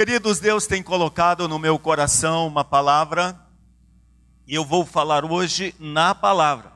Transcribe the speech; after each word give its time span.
Queridos, 0.00 0.40
Deus 0.40 0.66
tem 0.66 0.82
colocado 0.82 1.46
no 1.46 1.58
meu 1.58 1.78
coração 1.78 2.46
uma 2.46 2.64
palavra 2.64 3.38
e 4.46 4.54
eu 4.54 4.64
vou 4.64 4.86
falar 4.86 5.26
hoje 5.26 5.74
na 5.78 6.14
palavra. 6.14 6.72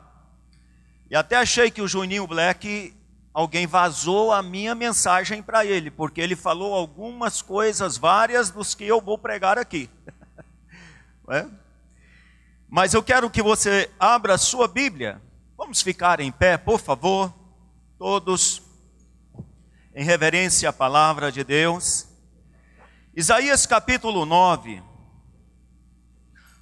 E 1.08 1.16
até 1.16 1.36
achei 1.36 1.70
que 1.70 1.80
o 1.80 1.88
Juninho 1.88 2.26
Black, 2.26 2.94
alguém 3.32 3.66
vazou 3.66 4.30
a 4.30 4.42
minha 4.42 4.74
mensagem 4.74 5.42
para 5.42 5.64
ele, 5.64 5.90
porque 5.90 6.20
ele 6.20 6.36
falou 6.36 6.74
algumas 6.74 7.40
coisas, 7.40 7.96
várias 7.96 8.50
dos 8.50 8.74
que 8.74 8.84
eu 8.84 9.00
vou 9.00 9.16
pregar 9.16 9.56
aqui. 9.56 9.88
é? 11.30 11.46
Mas 12.68 12.92
eu 12.92 13.02
quero 13.02 13.30
que 13.30 13.42
você 13.42 13.90
abra 13.98 14.34
a 14.34 14.38
sua 14.38 14.68
Bíblia. 14.68 15.18
Vamos 15.56 15.80
ficar 15.80 16.20
em 16.20 16.30
pé, 16.30 16.58
por 16.58 16.78
favor, 16.78 17.32
todos, 17.98 18.60
em 19.94 20.04
reverência 20.04 20.68
à 20.68 20.74
palavra 20.74 21.32
de 21.32 21.42
Deus. 21.42 22.12
Isaías 23.16 23.64
capítulo 23.64 24.26
9, 24.26 24.82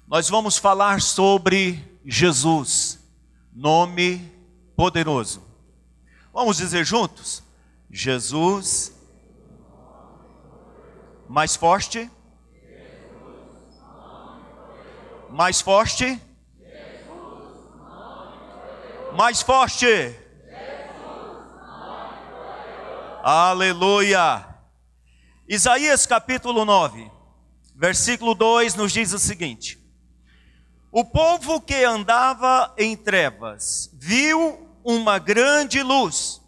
nós 0.07 0.29
vamos 0.29 0.55
falar 0.55 1.01
sobre 1.01 1.83
Jesus, 2.05 2.99
nome 3.51 4.31
poderoso. 4.75 5.41
Vamos 6.31 6.57
dizer 6.57 6.85
juntos? 6.85 7.41
Jesus, 7.89 8.93
mais 11.27 11.55
forte, 11.55 12.07
mais 15.31 15.59
forte, 15.59 16.21
mais 19.15 19.41
forte, 19.41 20.15
aleluia. 23.23 24.52
Isaías 25.47 26.05
capítulo 26.05 26.63
9, 26.63 27.11
versículo 27.75 28.33
2 28.33 28.75
nos 28.75 28.93
diz 28.93 29.11
o 29.11 29.19
seguinte: 29.19 29.77
O 30.89 31.03
povo 31.03 31.59
que 31.59 31.83
andava 31.83 32.73
em 32.77 32.95
trevas 32.95 33.89
viu 33.93 34.69
uma 34.85 35.19
grande 35.19 35.83
luz, 35.83 36.41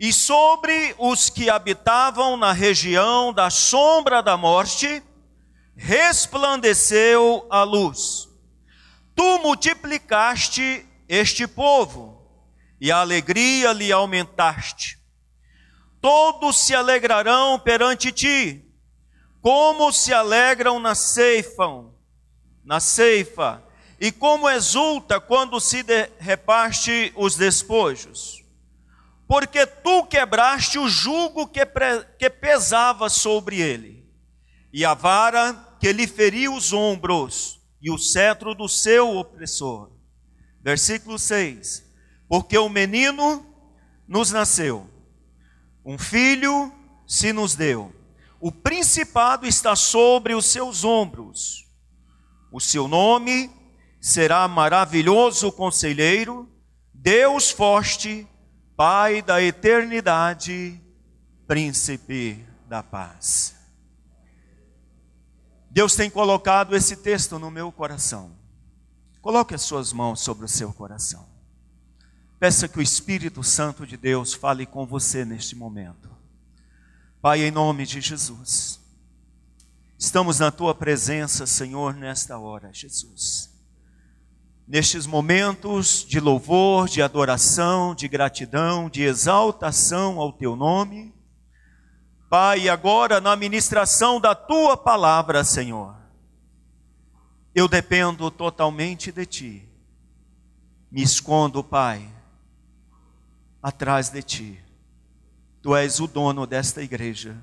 e 0.00 0.10
sobre 0.10 0.94
os 0.98 1.28
que 1.28 1.50
habitavam 1.50 2.34
na 2.38 2.50
região 2.50 3.30
da 3.30 3.50
sombra 3.50 4.22
da 4.22 4.38
morte, 4.38 5.02
resplandeceu 5.76 7.46
a 7.50 7.62
luz. 7.62 8.26
Tu 9.14 9.38
multiplicaste 9.40 10.86
este 11.06 11.46
povo, 11.46 12.26
e 12.80 12.90
a 12.90 13.00
alegria 13.00 13.70
lhe 13.74 13.92
aumentaste 13.92 15.03
todos 16.04 16.58
se 16.58 16.74
alegrarão 16.74 17.58
perante 17.58 18.12
ti, 18.12 18.62
como 19.40 19.90
se 19.90 20.12
alegram 20.12 20.78
na 20.78 20.94
ceifa, 20.94 21.64
na 22.62 22.78
ceifa, 22.78 23.64
e 23.98 24.12
como 24.12 24.50
exulta 24.50 25.18
quando 25.18 25.58
se 25.58 25.82
reparte 26.18 27.10
os 27.16 27.36
despojos. 27.36 28.44
Porque 29.26 29.64
tu 29.64 30.04
quebraste 30.04 30.78
o 30.78 30.90
jugo 30.90 31.46
que, 31.46 31.62
que 32.18 32.28
pesava 32.28 33.08
sobre 33.08 33.58
ele, 33.58 34.06
e 34.74 34.84
a 34.84 34.92
vara 34.92 35.54
que 35.80 35.90
lhe 35.90 36.06
feriu 36.06 36.54
os 36.54 36.70
ombros, 36.74 37.62
e 37.80 37.90
o 37.90 37.96
cetro 37.96 38.54
do 38.54 38.68
seu 38.68 39.16
opressor. 39.16 39.90
Versículo 40.60 41.18
6: 41.18 41.82
Porque 42.28 42.58
o 42.58 42.68
menino 42.68 43.46
nos 44.06 44.30
nasceu 44.30 44.92
um 45.84 45.98
filho 45.98 46.72
se 47.06 47.32
nos 47.32 47.54
deu. 47.54 47.94
O 48.40 48.50
principado 48.50 49.46
está 49.46 49.76
sobre 49.76 50.34
os 50.34 50.46
seus 50.46 50.84
ombros. 50.84 51.66
O 52.52 52.60
seu 52.60 52.88
nome 52.88 53.50
será 54.00 54.46
maravilhoso 54.46 55.50
conselheiro, 55.50 56.48
Deus 56.92 57.50
forte, 57.50 58.26
Pai 58.76 59.22
da 59.22 59.40
eternidade, 59.40 60.80
príncipe 61.46 62.44
da 62.66 62.82
paz. 62.82 63.54
Deus 65.70 65.94
tem 65.94 66.10
colocado 66.10 66.74
esse 66.74 66.96
texto 66.96 67.38
no 67.38 67.52
meu 67.52 67.70
coração. 67.70 68.36
Coloque 69.22 69.54
as 69.54 69.62
suas 69.62 69.92
mãos 69.92 70.20
sobre 70.20 70.44
o 70.44 70.48
seu 70.48 70.72
coração. 70.72 71.33
Peça 72.44 72.68
que 72.68 72.78
o 72.78 72.82
Espírito 72.82 73.42
Santo 73.42 73.86
de 73.86 73.96
Deus 73.96 74.34
fale 74.34 74.66
com 74.66 74.84
você 74.84 75.24
neste 75.24 75.56
momento. 75.56 76.10
Pai, 77.18 77.42
em 77.42 77.50
nome 77.50 77.86
de 77.86 78.02
Jesus, 78.02 78.78
estamos 79.98 80.40
na 80.40 80.50
tua 80.50 80.74
presença, 80.74 81.46
Senhor, 81.46 81.94
nesta 81.94 82.38
hora, 82.38 82.70
Jesus. 82.70 83.50
Nestes 84.68 85.06
momentos 85.06 86.04
de 86.06 86.20
louvor, 86.20 86.86
de 86.86 87.00
adoração, 87.00 87.94
de 87.94 88.06
gratidão, 88.08 88.90
de 88.90 89.04
exaltação 89.04 90.20
ao 90.20 90.30
teu 90.30 90.54
nome. 90.54 91.14
Pai, 92.28 92.68
agora 92.68 93.22
na 93.22 93.34
ministração 93.36 94.20
da 94.20 94.34
tua 94.34 94.76
palavra, 94.76 95.44
Senhor, 95.44 95.96
eu 97.54 97.66
dependo 97.66 98.30
totalmente 98.30 99.10
de 99.10 99.24
ti. 99.24 99.68
Me 100.92 101.02
escondo, 101.02 101.64
Pai, 101.64 102.12
atrás 103.64 104.10
de 104.10 104.22
ti. 104.22 104.62
Tu 105.62 105.74
és 105.74 105.98
o 105.98 106.06
dono 106.06 106.46
desta 106.46 106.82
igreja. 106.82 107.34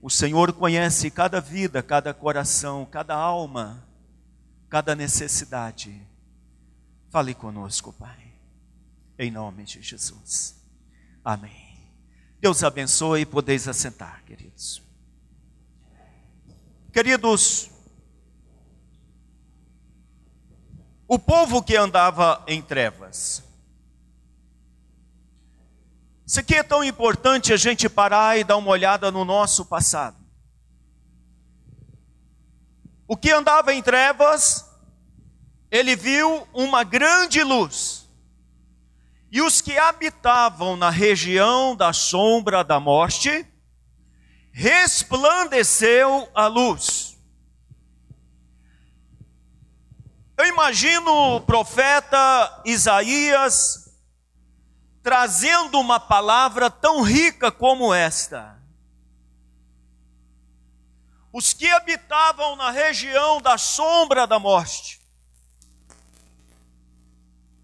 O 0.00 0.08
Senhor 0.08 0.54
conhece 0.54 1.10
cada 1.10 1.38
vida, 1.38 1.82
cada 1.82 2.14
coração, 2.14 2.86
cada 2.86 3.14
alma, 3.14 3.86
cada 4.70 4.94
necessidade. 4.94 6.00
Fale 7.10 7.34
conosco, 7.34 7.92
Pai, 7.92 8.32
em 9.18 9.30
nome 9.30 9.64
de 9.64 9.82
Jesus. 9.82 10.56
Amém. 11.22 11.92
Deus 12.40 12.64
abençoe 12.64 13.20
e 13.20 13.26
podeis 13.26 13.68
assentar, 13.68 14.24
queridos. 14.24 14.82
Queridos, 16.90 17.70
o 21.06 21.18
povo 21.18 21.62
que 21.62 21.76
andava 21.76 22.42
em 22.46 22.62
trevas, 22.62 23.44
isso 26.34 26.40
aqui 26.40 26.56
é 26.56 26.64
tão 26.64 26.82
importante 26.82 27.52
a 27.52 27.56
gente 27.56 27.88
parar 27.88 28.36
e 28.36 28.42
dar 28.42 28.56
uma 28.56 28.72
olhada 28.72 29.08
no 29.08 29.24
nosso 29.24 29.64
passado. 29.64 30.16
O 33.06 33.16
que 33.16 33.30
andava 33.30 33.72
em 33.72 33.80
trevas, 33.80 34.68
ele 35.70 35.94
viu 35.94 36.44
uma 36.52 36.82
grande 36.82 37.40
luz. 37.44 38.10
E 39.30 39.40
os 39.40 39.60
que 39.60 39.78
habitavam 39.78 40.76
na 40.76 40.90
região 40.90 41.76
da 41.76 41.92
sombra 41.92 42.64
da 42.64 42.80
morte, 42.80 43.46
resplandeceu 44.50 46.28
a 46.34 46.48
luz. 46.48 47.16
Eu 50.36 50.46
imagino 50.46 51.36
o 51.36 51.40
profeta 51.40 52.60
Isaías 52.64 53.83
trazendo 55.04 55.78
uma 55.78 56.00
palavra 56.00 56.70
tão 56.70 57.02
rica 57.02 57.52
como 57.52 57.92
esta. 57.92 58.58
Os 61.30 61.52
que 61.52 61.68
habitavam 61.68 62.56
na 62.56 62.70
região 62.70 63.38
da 63.38 63.58
sombra 63.58 64.26
da 64.26 64.38
morte, 64.38 65.02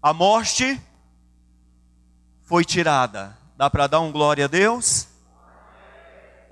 a 0.03 0.13
morte 0.13 0.79
foi 2.43 2.63
tirada. 2.63 3.35
Dá 3.57 3.71
para 3.71 3.87
dar 3.87 4.01
um 4.01 4.11
glória 4.11 4.45
a 4.45 4.47
Deus? 4.47 5.07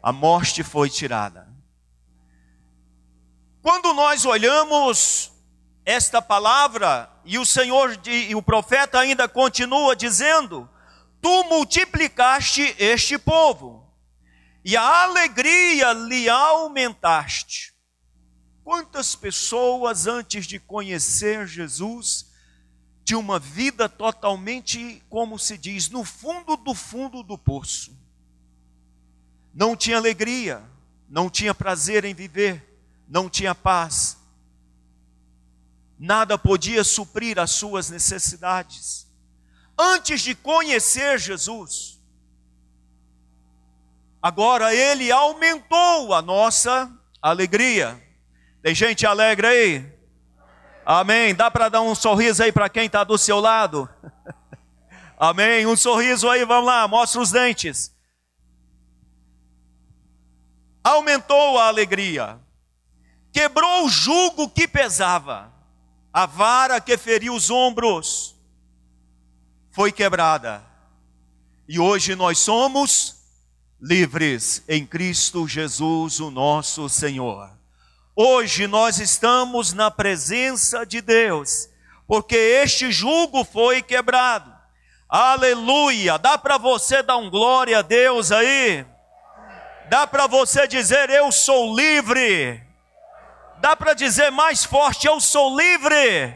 A 0.02 0.12
morte 0.12 0.64
foi 0.64 0.90
tirada. 0.90 1.48
Quando 3.62 3.94
nós 3.94 4.26
olhamos 4.26 5.32
esta 5.86 6.20
palavra, 6.20 7.12
e 7.26 7.38
o 7.38 7.46
Senhor 7.46 8.00
e 8.08 8.34
o 8.34 8.42
profeta 8.42 9.00
ainda 9.00 9.28
continua 9.28 9.96
dizendo: 9.96 10.68
tu 11.22 11.44
multiplicaste 11.46 12.76
este 12.78 13.18
povo, 13.18 13.88
e 14.64 14.76
a 14.76 15.04
alegria 15.04 15.94
lhe 15.94 16.30
aumentaste. 16.30 17.74
Quantas 18.64 19.16
pessoas, 19.16 20.06
antes 20.06 20.46
de 20.46 20.60
conhecer 20.60 21.48
Jesus, 21.48 22.30
tinham 23.04 23.22
uma 23.22 23.40
vida 23.40 23.90
totalmente, 23.90 25.04
como 25.10 25.40
se 25.40 25.58
diz, 25.58 25.90
no 25.90 26.04
fundo 26.04 26.56
do 26.56 26.76
fundo 26.76 27.24
do 27.24 27.38
poço. 27.38 27.98
Não 29.54 29.76
tinha 29.76 29.98
alegria, 29.98 30.64
não 31.10 31.30
tinha 31.30 31.56
prazer 31.56 32.06
em 32.06 32.14
viver, 32.14 32.64
não 33.08 33.28
tinha 33.28 33.56
paz. 33.56 34.18
Nada 35.98 36.38
podia 36.38 36.84
suprir 36.84 37.40
as 37.40 37.52
suas 37.52 37.90
necessidades 37.90 39.09
antes 39.80 40.20
de 40.20 40.36
conhecer 40.36 41.18
Jesus. 41.18 41.98
Agora 44.22 44.76
ele 44.76 45.10
aumentou 45.10 46.14
a 46.14 46.22
nossa 46.22 46.92
alegria. 47.22 48.04
Tem 48.62 48.76
gente 48.76 49.06
alegre 49.06 49.48
aí? 49.48 50.00
Amém. 50.86 51.34
Dá 51.34 51.50
para 51.50 51.70
dar 51.70 51.82
um 51.82 51.96
sorriso 51.96 52.44
aí 52.44 52.52
para 52.52 52.68
quem 52.68 52.88
está 52.88 53.06
do 53.06 53.18
seu 53.18 53.40
lado? 53.40 53.88
Amém. 55.18 55.66
Um 55.66 55.78
sorriso 55.78 56.30
aí, 56.30 56.44
vamos 56.44 56.66
lá, 56.66 56.86
mostra 56.86 57.22
os 57.22 57.32
dentes. 57.32 57.98
Aumentou 60.84 61.58
a 61.58 61.68
alegria, 61.68 62.40
quebrou 63.32 63.86
o 63.86 63.90
jugo 63.90 64.50
que 64.50 64.68
pesava, 64.68 65.54
a 66.12 66.26
vara 66.26 66.82
que 66.82 66.98
feriu 66.98 67.36
os 67.36 67.50
ombros 67.52 68.39
foi 69.72 69.92
quebrada, 69.92 70.64
e 71.68 71.80
hoje 71.80 72.16
nós 72.16 72.40
somos 72.40 73.16
livres 73.80 74.64
em 74.68 74.86
Cristo 74.86 75.48
Jesus, 75.48 76.20
o 76.20 76.32
nosso 76.32 76.90
Senhor. 76.90 77.52
Hoje 78.16 78.68
nós 78.68 79.00
estamos 79.00 79.72
na 79.72 79.92
presença 79.92 80.86
de 80.86 81.02
Deus, 81.02 81.70
porque 82.08 82.36
este 82.36 82.92
jugo 82.92 83.46
foi 83.46 83.82
quebrado. 83.82 84.52
Aleluia! 85.08 86.18
Dá 86.18 86.38
para 86.38 86.58
você 86.58 87.02
dar 87.04 87.18
um 87.18 87.30
glória 87.30 87.80
a 87.80 87.82
Deus 87.82 88.32
aí? 88.32 88.86
Dá 89.90 90.06
para 90.06 90.28
você 90.28 90.68
dizer 90.68 91.10
eu 91.10 91.32
sou 91.32 91.76
livre? 91.76 92.62
Dá 93.60 93.76
para 93.76 93.94
dizer 93.94 94.32
mais 94.32 94.66
forte 94.66 95.08
eu 95.08 95.20
sou 95.20 95.58
livre? 95.58 96.36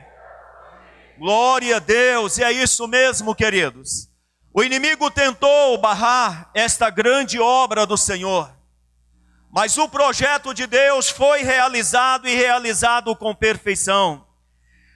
Glória 1.24 1.78
a 1.78 1.80
Deus, 1.80 2.38
e 2.38 2.44
é 2.44 2.52
isso 2.52 2.86
mesmo, 2.86 3.34
queridos. 3.34 4.10
O 4.54 4.62
inimigo 4.62 5.10
tentou 5.10 5.78
barrar 5.78 6.52
esta 6.54 6.90
grande 6.90 7.40
obra 7.40 7.86
do 7.86 7.96
Senhor, 7.96 8.54
mas 9.50 9.78
o 9.78 9.88
projeto 9.88 10.54
de 10.54 10.68
Deus 10.68 11.08
foi 11.08 11.42
realizado 11.42 12.28
e 12.28 12.36
realizado 12.36 13.16
com 13.16 13.34
perfeição. 13.34 14.28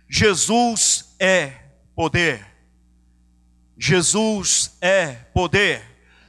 Jesus 0.10 1.16
é 1.18 1.54
poder. 1.96 2.46
Jesus 3.78 4.76
é 4.82 5.14
poder. 5.34 5.82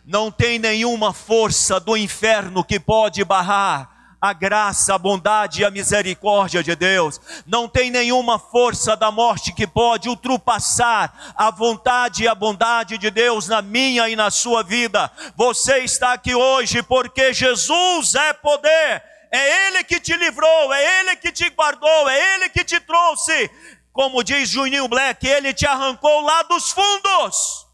Não 0.04 0.30
tem 0.30 0.60
nenhuma 0.60 1.12
força 1.12 1.80
do 1.80 1.96
inferno 1.96 2.62
que 2.62 2.78
pode 2.78 3.24
barrar 3.24 3.97
a 4.20 4.32
graça, 4.32 4.94
a 4.94 4.98
bondade 4.98 5.62
e 5.62 5.64
a 5.64 5.70
misericórdia 5.70 6.62
de 6.62 6.74
Deus. 6.74 7.20
Não 7.46 7.68
tem 7.68 7.90
nenhuma 7.90 8.38
força 8.38 8.96
da 8.96 9.10
morte 9.10 9.52
que 9.52 9.66
pode 9.66 10.08
ultrapassar 10.08 11.34
a 11.36 11.50
vontade 11.50 12.24
e 12.24 12.28
a 12.28 12.34
bondade 12.34 12.98
de 12.98 13.10
Deus 13.10 13.46
na 13.46 13.62
minha 13.62 14.08
e 14.08 14.16
na 14.16 14.30
sua 14.30 14.62
vida. 14.62 15.10
Você 15.36 15.78
está 15.78 16.14
aqui 16.14 16.34
hoje 16.34 16.82
porque 16.82 17.32
Jesus 17.32 18.14
é 18.14 18.32
poder. 18.32 19.02
É 19.30 19.68
Ele 19.68 19.84
que 19.84 20.00
te 20.00 20.16
livrou, 20.16 20.72
é 20.72 21.00
Ele 21.00 21.16
que 21.16 21.30
te 21.30 21.48
guardou, 21.50 22.08
é 22.08 22.34
Ele 22.34 22.48
que 22.48 22.64
te 22.64 22.80
trouxe. 22.80 23.50
Como 23.92 24.24
diz 24.24 24.48
Juninho 24.48 24.88
Black, 24.88 25.26
Ele 25.26 25.52
te 25.52 25.66
arrancou 25.66 26.22
lá 26.22 26.42
dos 26.42 26.72
fundos 26.72 27.68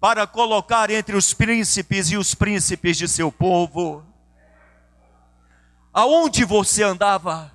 para 0.00 0.26
colocar 0.26 0.90
entre 0.90 1.16
os 1.16 1.34
príncipes 1.34 2.10
e 2.10 2.16
os 2.16 2.34
príncipes 2.34 2.96
de 2.96 3.08
seu 3.08 3.32
povo. 3.32 4.07
Aonde 5.92 6.44
você 6.44 6.82
andava? 6.82 7.52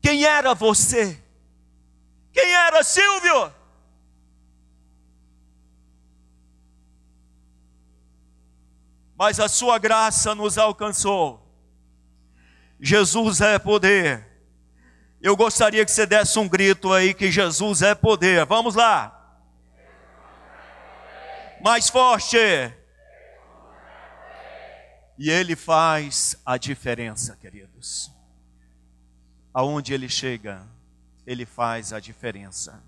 Quem 0.00 0.24
era 0.24 0.54
você? 0.54 1.22
Quem 2.32 2.54
era 2.54 2.82
Silvio? 2.82 3.52
Mas 9.16 9.40
a 9.40 9.48
sua 9.48 9.78
graça 9.78 10.34
nos 10.34 10.58
alcançou. 10.58 11.42
Jesus 12.78 13.40
é 13.40 13.58
poder. 13.58 14.26
Eu 15.20 15.34
gostaria 15.34 15.84
que 15.84 15.90
você 15.90 16.04
desse 16.04 16.38
um 16.38 16.46
grito 16.46 16.92
aí 16.92 17.14
que 17.14 17.32
Jesus 17.32 17.80
é 17.80 17.94
poder. 17.94 18.44
Vamos 18.44 18.74
lá. 18.74 19.12
Mais 21.62 21.88
forte. 21.88 22.36
E 25.18 25.30
ele 25.30 25.56
faz 25.56 26.36
a 26.44 26.56
diferença, 26.56 27.36
queridos. 27.36 28.10
Aonde 29.52 29.94
ele 29.94 30.08
chega, 30.08 30.66
ele 31.26 31.46
faz 31.46 31.92
a 31.92 32.00
diferença. 32.00 32.82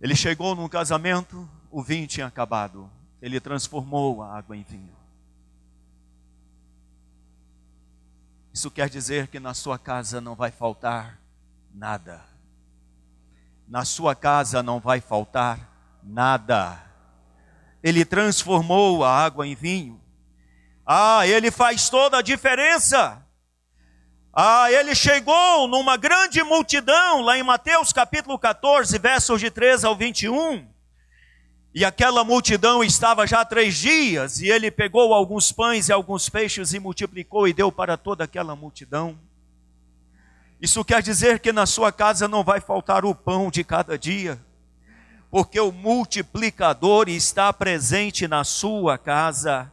Ele 0.00 0.16
chegou 0.16 0.54
num 0.54 0.68
casamento, 0.68 1.48
o 1.70 1.82
vinho 1.82 2.06
tinha 2.06 2.26
acabado. 2.26 2.90
Ele 3.22 3.38
transformou 3.38 4.22
a 4.22 4.36
água 4.36 4.56
em 4.56 4.62
vinho. 4.62 4.96
Isso 8.52 8.70
quer 8.70 8.88
dizer 8.88 9.28
que 9.28 9.38
na 9.38 9.54
sua 9.54 9.78
casa 9.78 10.20
não 10.20 10.34
vai 10.34 10.50
faltar 10.50 11.20
nada. 11.72 12.24
Na 13.68 13.84
sua 13.84 14.16
casa 14.16 14.62
não 14.62 14.80
vai 14.80 15.00
faltar 15.00 15.70
nada. 16.02 16.82
Ele 17.82 18.04
transformou 18.04 19.04
a 19.04 19.14
água 19.14 19.46
em 19.46 19.54
vinho. 19.54 19.99
Ah, 20.92 21.24
ele 21.24 21.52
faz 21.52 21.88
toda 21.88 22.18
a 22.18 22.22
diferença. 22.22 23.24
Ah, 24.34 24.72
ele 24.72 24.92
chegou 24.92 25.68
numa 25.68 25.96
grande 25.96 26.42
multidão, 26.42 27.20
lá 27.20 27.38
em 27.38 27.44
Mateus 27.44 27.92
capítulo 27.92 28.36
14, 28.36 28.98
versos 28.98 29.40
de 29.40 29.52
13 29.52 29.86
ao 29.86 29.94
21. 29.94 30.66
E 31.72 31.84
aquela 31.84 32.24
multidão 32.24 32.82
estava 32.82 33.24
já 33.24 33.42
há 33.42 33.44
três 33.44 33.76
dias, 33.76 34.40
e 34.40 34.48
ele 34.48 34.68
pegou 34.68 35.14
alguns 35.14 35.52
pães 35.52 35.88
e 35.88 35.92
alguns 35.92 36.28
peixes 36.28 36.74
e 36.74 36.80
multiplicou 36.80 37.46
e 37.46 37.52
deu 37.52 37.70
para 37.70 37.96
toda 37.96 38.24
aquela 38.24 38.56
multidão. 38.56 39.16
Isso 40.60 40.84
quer 40.84 41.02
dizer 41.02 41.38
que 41.38 41.52
na 41.52 41.66
sua 41.66 41.92
casa 41.92 42.26
não 42.26 42.42
vai 42.42 42.60
faltar 42.60 43.04
o 43.04 43.14
pão 43.14 43.48
de 43.48 43.62
cada 43.62 43.96
dia, 43.96 44.44
porque 45.30 45.60
o 45.60 45.70
multiplicador 45.70 47.08
está 47.08 47.52
presente 47.52 48.26
na 48.26 48.42
sua 48.42 48.98
casa 48.98 49.70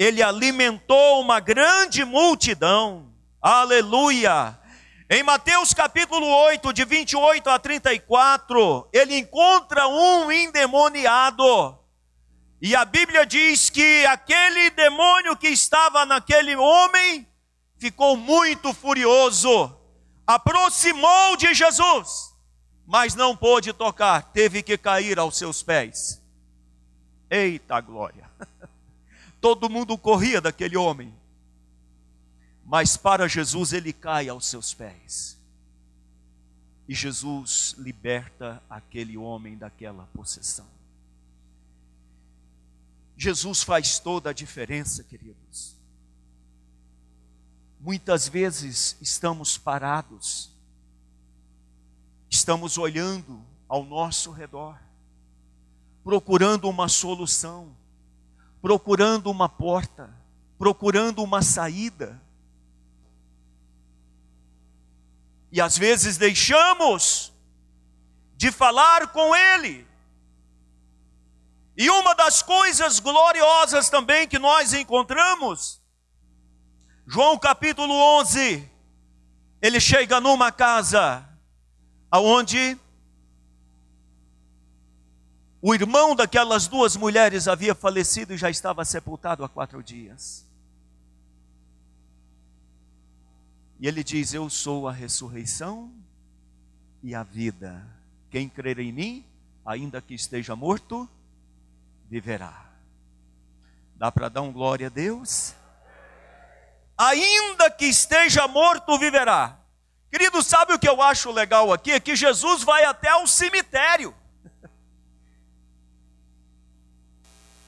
ele 0.00 0.22
alimentou 0.22 1.20
uma 1.20 1.40
grande 1.40 2.06
multidão. 2.06 3.12
Aleluia! 3.38 4.58
Em 5.10 5.22
Mateus 5.22 5.74
capítulo 5.74 6.26
8, 6.26 6.72
de 6.72 6.86
28 6.86 7.50
a 7.50 7.58
34, 7.58 8.88
ele 8.94 9.18
encontra 9.18 9.86
um 9.88 10.32
endemoniado. 10.32 11.78
E 12.62 12.74
a 12.74 12.86
Bíblia 12.86 13.26
diz 13.26 13.68
que 13.68 14.06
aquele 14.06 14.70
demônio 14.70 15.36
que 15.36 15.48
estava 15.48 16.06
naquele 16.06 16.56
homem 16.56 17.28
ficou 17.76 18.16
muito 18.16 18.72
furioso, 18.72 19.76
aproximou 20.26 21.36
de 21.36 21.52
Jesus, 21.52 22.34
mas 22.86 23.14
não 23.14 23.36
pôde 23.36 23.74
tocar, 23.74 24.32
teve 24.32 24.62
que 24.62 24.78
cair 24.78 25.18
aos 25.18 25.36
seus 25.36 25.62
pés. 25.62 26.22
Eita 27.30 27.78
glória! 27.82 28.29
Todo 29.40 29.70
mundo 29.70 29.96
corria 29.96 30.40
daquele 30.40 30.76
homem. 30.76 31.14
Mas 32.64 32.96
para 32.96 33.26
Jesus 33.26 33.72
ele 33.72 33.92
cai 33.92 34.28
aos 34.28 34.46
seus 34.46 34.74
pés. 34.74 35.38
E 36.86 36.94
Jesus 36.94 37.74
liberta 37.78 38.62
aquele 38.68 39.16
homem 39.16 39.56
daquela 39.56 40.06
possessão. 40.14 40.66
Jesus 43.16 43.62
faz 43.62 43.98
toda 43.98 44.30
a 44.30 44.32
diferença, 44.32 45.04
queridos. 45.04 45.76
Muitas 47.78 48.28
vezes 48.28 48.96
estamos 49.00 49.56
parados, 49.56 50.50
estamos 52.30 52.76
olhando 52.76 53.44
ao 53.68 53.84
nosso 53.84 54.30
redor, 54.32 54.78
procurando 56.02 56.68
uma 56.68 56.88
solução, 56.88 57.76
procurando 58.60 59.30
uma 59.30 59.48
porta, 59.48 60.14
procurando 60.58 61.22
uma 61.22 61.42
saída. 61.42 62.20
E 65.50 65.60
às 65.60 65.76
vezes 65.76 66.16
deixamos 66.16 67.32
de 68.36 68.52
falar 68.52 69.08
com 69.08 69.34
Ele. 69.34 69.86
E 71.76 71.88
uma 71.90 72.14
das 72.14 72.42
coisas 72.42 72.98
gloriosas 72.98 73.88
também 73.88 74.28
que 74.28 74.38
nós 74.38 74.72
encontramos, 74.72 75.80
João 77.06 77.38
capítulo 77.38 77.94
11, 78.20 78.70
ele 79.62 79.80
chega 79.80 80.20
numa 80.20 80.52
casa 80.52 81.26
aonde 82.10 82.78
o 85.62 85.74
irmão 85.74 86.16
daquelas 86.16 86.66
duas 86.66 86.96
mulheres 86.96 87.46
havia 87.46 87.74
falecido 87.74 88.32
e 88.32 88.38
já 88.38 88.48
estava 88.48 88.84
sepultado 88.84 89.44
há 89.44 89.48
quatro 89.48 89.82
dias. 89.82 90.46
E 93.78 93.86
ele 93.86 94.02
diz: 94.02 94.32
Eu 94.32 94.48
sou 94.48 94.88
a 94.88 94.92
ressurreição 94.92 95.92
e 97.02 97.14
a 97.14 97.22
vida. 97.22 97.86
Quem 98.30 98.48
crer 98.48 98.78
em 98.78 98.92
mim, 98.92 99.26
ainda 99.64 100.00
que 100.00 100.14
esteja 100.14 100.56
morto, 100.56 101.08
viverá. 102.08 102.70
Dá 103.96 104.10
para 104.10 104.30
dar 104.30 104.42
um 104.42 104.52
glória 104.52 104.86
a 104.86 104.90
Deus? 104.90 105.54
Ainda 106.96 107.70
que 107.70 107.86
esteja 107.86 108.48
morto, 108.48 108.98
viverá. 108.98 109.58
Querido, 110.10 110.42
sabe 110.42 110.72
o 110.72 110.78
que 110.78 110.88
eu 110.88 111.02
acho 111.02 111.30
legal 111.30 111.72
aqui? 111.72 111.92
É 111.92 112.00
que 112.00 112.16
Jesus 112.16 112.62
vai 112.62 112.84
até 112.84 113.14
o 113.16 113.26
cemitério 113.26 114.14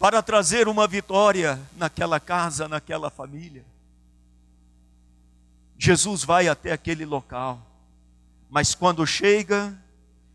para 0.03 0.21
trazer 0.21 0.67
uma 0.67 0.89
vitória 0.89 1.61
naquela 1.77 2.19
casa, 2.19 2.67
naquela 2.67 3.09
família. 3.09 3.65
Jesus 5.79 6.25
vai 6.25 6.49
até 6.49 6.73
aquele 6.73 7.05
local, 7.05 7.65
mas 8.51 8.75
quando 8.75 9.07
chega, 9.07 9.73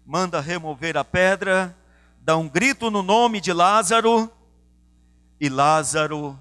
manda 0.05 0.39
remover 0.39 0.95
a 0.95 1.03
pedra, 1.03 1.75
dá 2.21 2.37
um 2.37 2.47
grito 2.47 2.89
no 2.89 3.03
nome 3.03 3.41
de 3.41 3.51
Lázaro, 3.51 4.31
e 5.37 5.49
Lázaro 5.49 6.39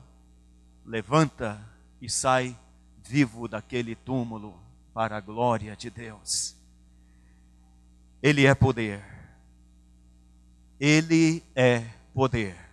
levanta 0.85 1.61
e 2.01 2.09
sai 2.09 2.57
vivo 3.03 3.49
daquele 3.49 3.97
túmulo 3.97 4.57
para 4.95 5.17
a 5.17 5.21
glória 5.21 5.75
de 5.75 5.91
Deus. 5.91 6.55
Ele 8.23 8.47
é 8.47 8.55
poder. 8.55 9.03
Ele 10.79 11.43
é 11.57 11.81
poder. 12.15 12.66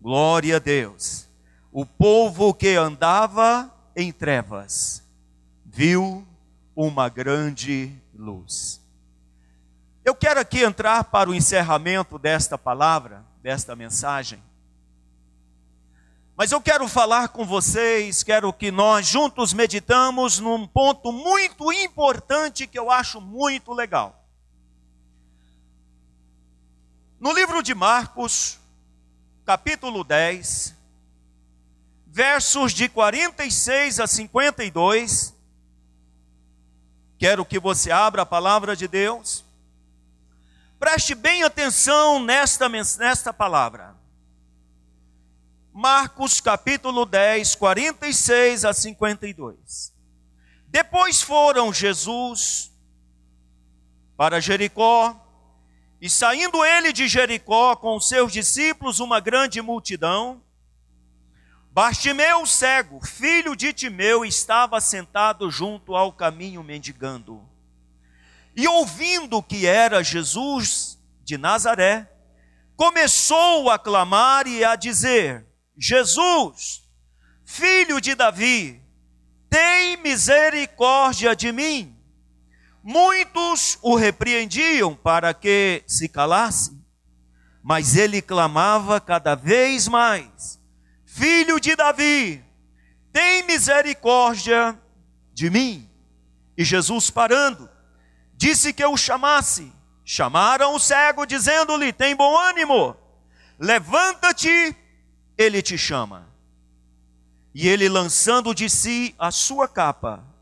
Glória 0.00 0.56
a 0.56 0.58
Deus. 0.58 1.28
O 1.72 1.84
povo 1.84 2.54
que 2.54 2.76
andava 2.76 3.72
em 3.94 4.12
trevas 4.12 5.02
viu 5.64 6.26
uma 6.74 7.08
grande 7.08 7.92
luz. 8.14 8.80
Eu 10.04 10.14
quero 10.14 10.38
aqui 10.38 10.62
entrar 10.62 11.04
para 11.04 11.28
o 11.28 11.34
encerramento 11.34 12.18
desta 12.18 12.56
palavra, 12.56 13.24
desta 13.42 13.74
mensagem. 13.74 14.40
Mas 16.36 16.52
eu 16.52 16.60
quero 16.60 16.86
falar 16.86 17.28
com 17.28 17.46
vocês, 17.46 18.22
quero 18.22 18.52
que 18.52 18.70
nós 18.70 19.06
juntos 19.06 19.54
meditamos 19.54 20.38
num 20.38 20.66
ponto 20.66 21.10
muito 21.10 21.72
importante 21.72 22.66
que 22.66 22.78
eu 22.78 22.90
acho 22.90 23.20
muito 23.20 23.72
legal. 23.72 24.22
No 27.18 27.32
livro 27.32 27.62
de 27.62 27.74
Marcos, 27.74 28.60
capítulo 29.46 30.02
10, 30.02 30.74
versos 32.04 32.72
de 32.72 32.88
46 32.88 34.00
a 34.00 34.06
52, 34.08 35.32
quero 37.16 37.44
que 37.44 37.60
você 37.60 37.92
abra 37.92 38.22
a 38.22 38.26
palavra 38.26 38.74
de 38.74 38.88
Deus. 38.88 39.44
Preste 40.80 41.14
bem 41.14 41.44
atenção 41.44 42.18
nesta, 42.18 42.68
nesta 42.68 43.32
palavra. 43.32 43.94
Marcos 45.72 46.40
capítulo 46.40 47.06
10, 47.06 47.54
46 47.54 48.64
a 48.64 48.74
52. 48.74 49.92
Depois 50.66 51.22
foram 51.22 51.72
Jesus 51.72 52.72
para 54.16 54.40
Jericó, 54.40 55.25
e 56.00 56.10
saindo 56.10 56.64
ele 56.64 56.92
de 56.92 57.08
Jericó 57.08 57.74
com 57.76 57.98
seus 57.98 58.32
discípulos, 58.32 59.00
uma 59.00 59.20
grande 59.20 59.62
multidão, 59.62 60.42
Bartimeu 61.76 62.46
cego, 62.46 63.04
filho 63.04 63.54
de 63.54 63.70
Timeu, 63.70 64.24
estava 64.24 64.80
sentado 64.80 65.50
junto 65.50 65.94
ao 65.94 66.10
caminho 66.10 66.62
mendigando. 66.62 67.46
E 68.56 68.66
ouvindo 68.66 69.42
que 69.42 69.66
era 69.66 70.02
Jesus 70.02 70.98
de 71.22 71.36
Nazaré, 71.36 72.10
começou 72.76 73.70
a 73.70 73.78
clamar 73.78 74.46
e 74.46 74.64
a 74.64 74.74
dizer: 74.74 75.46
Jesus, 75.76 76.82
filho 77.44 78.00
de 78.00 78.14
Davi, 78.14 78.82
tem 79.50 79.98
misericórdia 79.98 81.36
de 81.36 81.52
mim. 81.52 81.95
Muitos 82.88 83.80
o 83.82 83.96
repreendiam 83.96 84.94
para 84.94 85.34
que 85.34 85.82
se 85.88 86.08
calasse, 86.08 86.80
mas 87.60 87.96
ele 87.96 88.22
clamava 88.22 89.00
cada 89.00 89.34
vez 89.34 89.88
mais: 89.88 90.60
Filho 91.04 91.58
de 91.58 91.74
Davi, 91.74 92.44
tem 93.12 93.42
misericórdia 93.42 94.80
de 95.34 95.50
mim. 95.50 95.90
E 96.56 96.62
Jesus, 96.62 97.10
parando, 97.10 97.68
disse 98.36 98.72
que 98.72 98.84
o 98.84 98.96
chamasse. 98.96 99.72
Chamaram 100.04 100.72
o 100.72 100.78
cego, 100.78 101.26
dizendo-lhe: 101.26 101.92
Tem 101.92 102.14
bom 102.14 102.38
ânimo, 102.38 102.94
levanta-te 103.58 104.76
ele 105.36 105.60
te 105.60 105.76
chama. 105.76 106.32
E 107.52 107.66
ele, 107.66 107.88
lançando 107.88 108.54
de 108.54 108.70
si 108.70 109.12
a 109.18 109.32
sua 109.32 109.66
capa, 109.66 110.35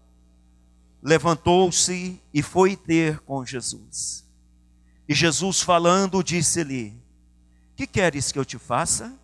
levantou-se 1.05 2.19
e 2.33 2.43
foi 2.43 2.75
ter 2.75 3.19
com 3.21 3.45
Jesus. 3.45 4.25
E 5.07 5.15
Jesus, 5.15 5.61
falando, 5.61 6.25
disse-lhe: 6.25 6.99
Que 7.77 7.87
queres 7.87 8.33
que 8.33 8.39
eu 8.39 8.45
te 8.45 8.59
faça? 8.59 9.15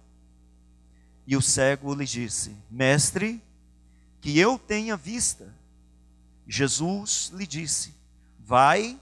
E 1.26 1.34
o 1.34 1.40
cego 1.40 1.94
lhe 1.94 2.04
disse: 2.04 2.54
Mestre, 2.70 3.42
que 4.20 4.38
eu 4.38 4.58
tenha 4.58 4.94
vista. 4.94 5.54
Jesus 6.46 7.32
lhe 7.34 7.46
disse: 7.46 7.94
Vai, 8.38 9.00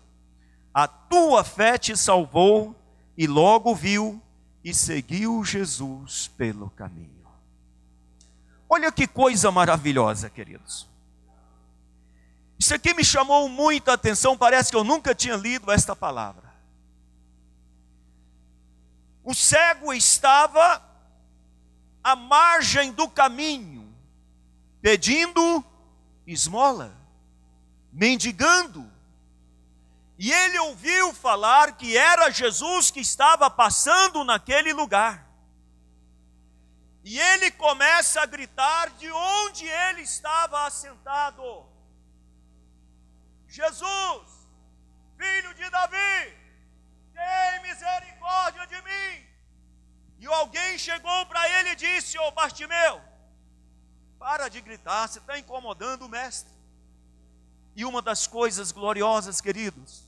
a 0.72 0.86
tua 0.86 1.42
fé 1.42 1.76
te 1.76 1.96
salvou, 1.96 2.76
e 3.16 3.26
logo 3.26 3.74
viu 3.74 4.22
e 4.62 4.72
seguiu 4.72 5.44
Jesus 5.44 6.30
pelo 6.36 6.70
caminho. 6.70 7.08
Olha 8.68 8.92
que 8.92 9.06
coisa 9.06 9.50
maravilhosa, 9.50 10.30
queridos. 10.30 10.86
Isso 12.58 12.74
aqui 12.74 12.92
me 12.92 13.04
chamou 13.04 13.48
muita 13.48 13.92
atenção, 13.92 14.36
parece 14.36 14.70
que 14.70 14.76
eu 14.76 14.84
nunca 14.84 15.14
tinha 15.14 15.36
lido 15.36 15.70
esta 15.70 15.94
palavra. 15.94 16.48
O 19.22 19.34
cego 19.34 19.92
estava 19.92 20.82
à 22.02 22.16
margem 22.16 22.92
do 22.92 23.08
caminho, 23.08 23.94
pedindo 24.80 25.64
esmola, 26.26 26.96
mendigando 27.92 28.88
e 30.18 30.32
ele 30.32 30.58
ouviu 30.58 31.14
falar 31.14 31.76
que 31.76 31.96
era 31.96 32.28
Jesus 32.28 32.90
que 32.90 32.98
estava 32.98 33.48
passando 33.48 34.24
naquele 34.24 34.72
lugar. 34.72 35.24
E 37.04 37.20
ele 37.20 37.52
começa 37.52 38.20
a 38.20 38.26
gritar 38.26 38.90
de 38.98 39.08
onde 39.12 39.64
ele 39.64 40.02
estava 40.02 40.66
assentado: 40.66 41.67
Jesus, 43.48 44.46
filho 45.16 45.54
de 45.54 45.68
Davi, 45.70 46.36
tem 47.14 47.62
misericórdia 47.62 48.66
de 48.66 48.76
mim. 48.82 49.26
E 50.20 50.26
alguém 50.26 50.78
chegou 50.78 51.26
para 51.26 51.48
ele 51.58 51.70
e 51.70 51.76
disse: 51.76 52.18
Ô 52.18 52.28
oh, 52.28 52.30
Bartimeu, 52.32 53.00
para 54.18 54.48
de 54.48 54.60
gritar, 54.60 55.08
você 55.08 55.18
está 55.18 55.38
incomodando 55.38 56.02
o 56.02 56.08
mestre. 56.08 56.52
E 57.74 57.84
uma 57.84 58.02
das 58.02 58.26
coisas 58.26 58.72
gloriosas, 58.72 59.40
queridos, 59.40 60.04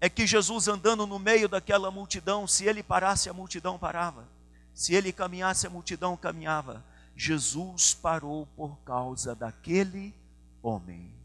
é 0.00 0.08
que 0.08 0.26
Jesus 0.26 0.66
andando 0.66 1.06
no 1.06 1.18
meio 1.18 1.48
daquela 1.48 1.90
multidão, 1.90 2.46
se 2.46 2.64
ele 2.64 2.82
parasse, 2.82 3.28
a 3.28 3.34
multidão 3.34 3.78
parava. 3.78 4.26
Se 4.74 4.94
ele 4.94 5.12
caminhasse, 5.12 5.66
a 5.66 5.70
multidão 5.70 6.16
caminhava. 6.16 6.82
Jesus 7.14 7.92
parou 7.92 8.46
por 8.56 8.78
causa 8.78 9.34
daquele 9.34 10.14
homem. 10.62 11.19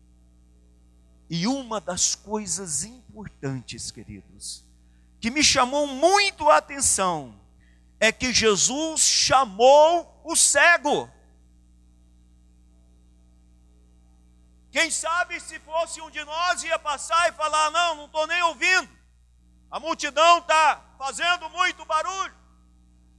E 1.30 1.48
uma 1.48 1.82
das 1.82 2.16
coisas 2.16 2.84
importantes, 2.84 3.90
queridos, 3.92 4.64
que 5.20 5.32
me 5.32 5.44
chamou 5.44 5.88
muito 5.88 6.50
a 6.50 6.58
atenção, 6.58 7.40
é 8.00 8.12
que 8.12 8.32
Jesus 8.32 9.02
chamou 9.02 10.22
o 10.24 10.36
cego. 10.36 11.10
Quem 14.72 14.92
sabe 14.92 15.40
se 15.40 15.58
fosse 15.60 16.02
um 16.02 16.12
de 16.12 16.24
nós 16.26 16.64
ia 16.64 16.78
passar 16.78 17.30
e 17.30 17.34
falar: 17.34 17.72
Não, 17.72 17.96
não 17.96 18.06
estou 18.06 18.28
nem 18.28 18.42
ouvindo. 18.44 18.90
A 19.72 19.80
multidão 19.80 20.40
está 20.40 20.84
fazendo 20.98 21.50
muito 21.50 21.86
barulho. 21.86 22.36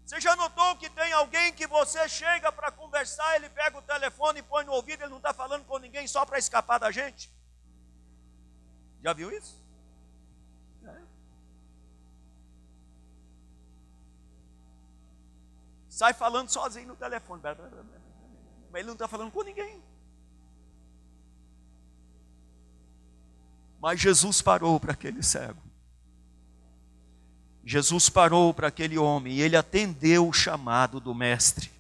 Você 0.05 0.21
já 0.21 0.37
notou 0.37 0.77
que 0.77 0.89
tem 0.89 1.13
alguém 1.13 1.53
que 1.53 1.67
você 1.67 2.09
chega 2.09 2.53
para 2.53 2.71
conversar, 2.71 3.35
ele 3.35 3.49
pega 3.51 3.77
o 3.77 3.83
telefone 3.83 4.39
e 4.39 4.43
põe 4.43 4.65
no 4.65 4.73
ouvido, 4.73 5.03
ele 5.03 5.11
não 5.11 5.17
está 5.17 5.35
falando 5.35 5.65
com 5.65 5.79
ninguém 5.79 6.07
só 6.07 6.25
para 6.25 6.39
escapar 6.39 6.79
da 6.79 6.93
gente? 6.93 7.29
Já 9.07 9.13
viu 9.13 9.31
isso? 9.31 9.55
É. 10.85 10.97
Sai 15.89 16.13
falando 16.13 16.49
sozinho 16.49 16.89
no 16.89 16.97
telefone, 16.97 17.41
mas 17.41 18.81
ele 18.81 18.87
não 18.87 18.95
está 18.95 19.07
falando 19.07 19.31
com 19.31 19.45
ninguém. 19.45 19.81
Mas 23.81 24.01
Jesus 24.01 24.43
parou 24.43 24.81
para 24.81 24.95
aquele 24.95 25.23
cego. 25.23 25.63
Jesus 27.65 28.09
parou 28.09 28.53
para 28.53 28.67
aquele 28.67 28.99
homem 28.99 29.35
e 29.35 29.41
ele 29.41 29.57
atendeu 29.57 30.27
o 30.29 30.33
chamado 30.33 30.99
do 30.99 31.15
mestre. 31.15 31.71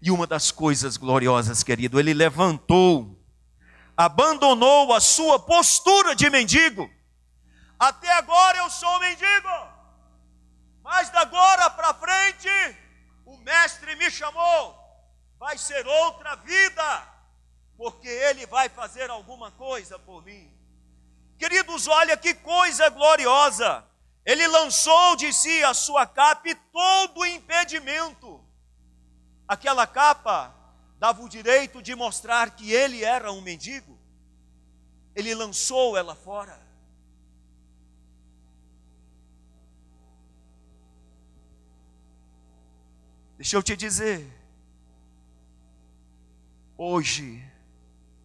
E 0.00 0.10
uma 0.10 0.26
das 0.26 0.50
coisas 0.50 0.96
gloriosas, 0.96 1.62
querido, 1.62 2.00
ele 2.00 2.14
levantou, 2.14 3.14
abandonou 3.96 4.92
a 4.92 5.00
sua 5.00 5.38
postura 5.38 6.14
de 6.14 6.28
mendigo. 6.30 6.90
Até 7.78 8.10
agora 8.12 8.58
eu 8.58 8.70
sou 8.70 8.98
mendigo, 9.00 9.68
mas 10.82 11.10
da 11.10 11.20
agora 11.20 11.70
para 11.70 11.94
frente 11.94 12.48
o 13.24 13.36
mestre 13.38 13.96
me 13.96 14.10
chamou. 14.10 14.78
Vai 15.38 15.58
ser 15.58 15.86
outra 15.86 16.36
vida, 16.36 17.08
porque 17.76 18.08
ele 18.08 18.46
vai 18.46 18.68
fazer 18.68 19.10
alguma 19.10 19.50
coisa 19.50 19.98
por 19.98 20.24
mim. 20.24 20.50
Queridos, 21.38 21.86
olha 21.88 22.16
que 22.16 22.34
coisa 22.34 22.88
gloriosa. 22.88 23.84
Ele 24.24 24.46
lançou 24.46 25.16
de 25.16 25.32
si 25.32 25.62
a 25.64 25.74
sua 25.74 26.06
capa 26.06 26.48
e 26.48 26.54
todo 26.54 27.20
o 27.20 27.26
impedimento 27.26 28.44
Aquela 29.46 29.86
capa 29.86 30.54
dava 30.98 31.22
o 31.22 31.28
direito 31.28 31.82
de 31.82 31.94
mostrar 31.94 32.50
que 32.50 32.72
ele 32.72 33.04
era 33.04 33.32
um 33.32 33.40
mendigo. 33.40 33.98
Ele 35.14 35.34
lançou 35.34 35.96
ela 35.96 36.14
fora. 36.14 36.64
Deixa 43.36 43.56
eu 43.56 43.62
te 43.62 43.76
dizer, 43.76 44.26
hoje 46.76 47.44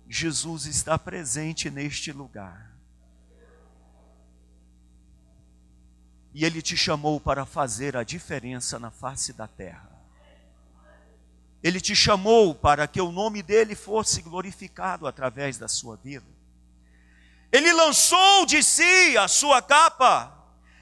Jesus 0.07 0.65
está 0.65 0.97
presente 0.97 1.69
neste 1.69 2.11
lugar. 2.11 2.75
E 6.33 6.45
Ele 6.45 6.61
te 6.61 6.77
chamou 6.77 7.19
para 7.19 7.45
fazer 7.45 7.97
a 7.97 8.03
diferença 8.03 8.79
na 8.79 8.89
face 8.91 9.33
da 9.33 9.47
terra. 9.47 9.98
Ele 11.61 11.81
te 11.81 11.95
chamou 11.95 12.55
para 12.55 12.87
que 12.87 13.01
o 13.01 13.11
nome 13.11 13.43
dele 13.43 13.75
fosse 13.75 14.21
glorificado 14.21 15.05
através 15.05 15.57
da 15.57 15.67
sua 15.67 15.97
vida. 15.97 16.25
Ele 17.51 17.73
lançou 17.73 18.45
de 18.45 18.63
si 18.63 19.17
a 19.17 19.27
sua 19.27 19.61
capa. 19.61 20.35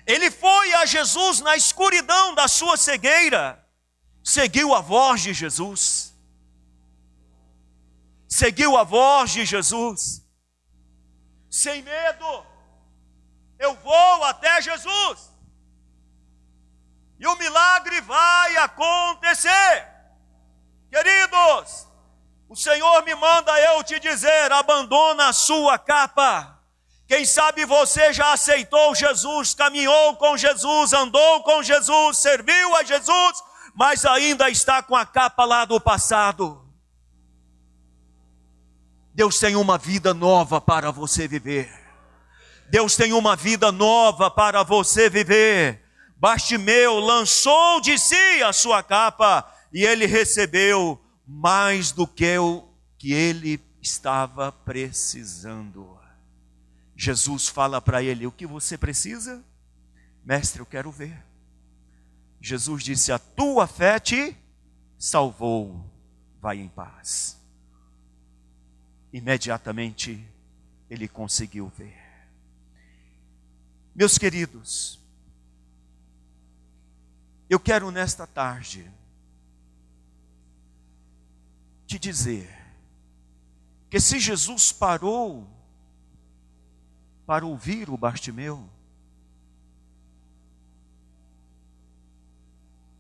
Ele 0.06 0.30
foi 0.30 0.74
a 0.74 0.86
Jesus 0.86 1.40
na 1.40 1.56
escuridão 1.56 2.36
da 2.36 2.48
sua 2.48 2.78
cegueira. 2.78 3.66
Seguiu 4.24 4.76
a 4.76 4.82
voz 4.82 5.22
de 5.22 5.34
Jesus. 5.34 6.14
Seguiu 8.28 8.78
a 8.78 8.84
voz 8.84 9.32
de 9.32 9.46
Jesus. 9.46 10.24
Sem 11.50 11.82
medo, 11.82 12.46
eu 13.58 13.74
vou 13.76 14.24
até 14.26 14.62
Jesus. 14.62 15.34
E 17.20 17.26
o 17.26 17.36
milagre 17.38 18.00
vai 18.02 18.58
acontecer. 18.58 19.97
Queridos, 20.92 21.88
o 22.50 22.56
Senhor 22.56 23.04
me 23.04 23.14
manda 23.16 23.60
eu 23.60 23.84
te 23.84 24.00
dizer: 24.00 24.52
abandona 24.52 25.30
a 25.30 25.34
sua 25.34 25.78
capa. 25.78 26.58
Quem 27.08 27.26
sabe 27.26 27.66
você 27.66 28.12
já 28.12 28.34
aceitou 28.34 28.94
Jesus, 28.94 29.54
caminhou 29.54 30.16
com 30.18 30.36
Jesus, 30.36 30.92
andou 30.92 31.42
com 31.44 31.64
Jesus, 31.64 32.18
serviu 32.18 32.76
a 32.76 32.84
Jesus, 32.84 33.44
mas 33.74 34.06
ainda 34.06 34.50
está 34.50 34.84
com 34.84 34.96
a 34.96 35.06
capa 35.06 35.46
lá 35.46 35.64
do 35.64 35.80
passado. 35.80 36.66
Deus 39.14 39.40
tem 39.40 39.56
uma 39.56 39.78
vida 39.78 40.14
nova 40.14 40.60
para 40.60 40.92
você 40.92 41.28
viver. 41.28 41.74
Deus 42.70 42.96
tem 42.96 43.14
uma 43.14 43.36
vida 43.36 43.72
nova 43.72 44.30
para 44.30 44.62
você 44.64 45.10
viver. 45.10 45.82
Bastimeu 46.18 47.00
lançou 47.00 47.80
de 47.80 47.98
si 47.98 48.44
a 48.44 48.52
sua 48.52 48.84
capa 48.84 49.50
e 49.72 49.84
ele 49.84 50.06
recebeu 50.06 51.02
mais 51.26 51.92
do 51.92 52.08
que 52.08 52.38
o 52.38 52.68
que 52.98 53.12
ele 53.14 53.60
estava 53.82 54.52
precisando. 54.52 55.98
Jesus 56.96 57.48
fala 57.48 57.82
para 57.82 58.02
ele: 58.02 58.26
O 58.26 58.32
que 58.32 58.48
você 58.48 58.78
precisa? 58.78 59.44
Mestre, 60.24 60.62
eu 60.62 60.66
quero 60.66 60.92
ver. 60.92 61.24
Jesus 62.42 62.84
disse: 62.84 63.12
A 63.12 63.20
tua 63.20 63.68
fé 63.68 64.00
te 64.00 64.36
salvou, 64.98 65.86
vai 66.42 66.58
em 66.58 66.68
paz. 66.68 67.38
Imediatamente 69.12 70.26
ele 70.90 71.08
conseguiu 71.08 71.72
ver. 71.76 71.98
Meus 73.96 74.18
queridos, 74.18 75.00
eu 77.50 77.60
quero 77.60 77.90
nesta 77.90 78.28
tarde 78.28 78.92
te 81.88 81.98
dizer 81.98 82.54
que 83.90 84.00
se 84.00 84.20
Jesus 84.20 84.72
parou 84.74 85.48
para 87.26 87.46
ouvir 87.46 87.90
o 87.90 87.98
Bartimeu, 87.98 88.70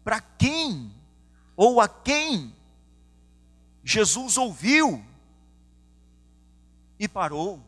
para 0.03 0.21
quem 0.21 0.91
ou 1.55 1.81
a 1.81 1.89
quem 1.89 2.55
Jesus 3.83 4.37
ouviu 4.37 5.03
e 6.97 7.07
parou. 7.07 7.61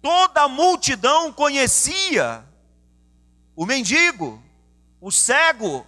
Toda 0.00 0.42
a 0.42 0.48
multidão 0.48 1.32
conhecia 1.32 2.44
o 3.56 3.66
mendigo, 3.66 4.42
o 5.00 5.10
cego, 5.10 5.86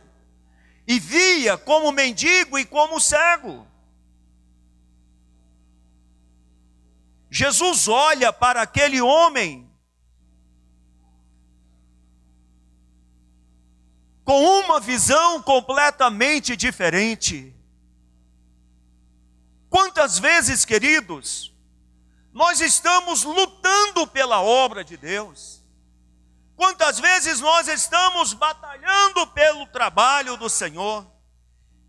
e 0.93 0.99
via 1.01 1.57
como 1.57 1.91
mendigo 1.91 2.59
e 2.59 2.67
como 2.67 3.01
cego. 3.01 3.67
Jesus 7.31 7.89
olha 7.89 8.31
para 8.31 8.61
aquele 8.61 9.01
homem 9.01 9.73
com 14.23 14.39
uma 14.61 14.79
visão 14.79 15.41
completamente 15.41 16.55
diferente. 16.55 17.57
Quantas 19.71 20.19
vezes, 20.19 20.67
queridos, 20.67 21.55
nós 22.35 22.61
estamos 22.61 23.25
lutando 23.25 24.07
pela 24.07 24.43
obra 24.43 24.85
de 24.85 24.99
Deus, 24.99 25.62
Quantas 26.63 27.01
vezes 27.01 27.41
nós 27.41 27.67
estamos 27.67 28.35
batalhando 28.35 29.27
pelo 29.27 29.67
trabalho 29.67 30.37
do 30.37 30.49
Senhor? 30.49 31.05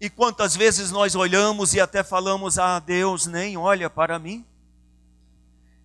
E 0.01 0.09
quantas 0.09 0.55
vezes 0.55 0.89
nós 0.89 1.13
olhamos 1.13 1.75
e 1.75 1.79
até 1.79 2.03
falamos: 2.03 2.57
Ah, 2.57 2.79
Deus 2.79 3.27
nem 3.27 3.55
olha 3.55 3.87
para 3.87 4.17
mim. 4.17 4.43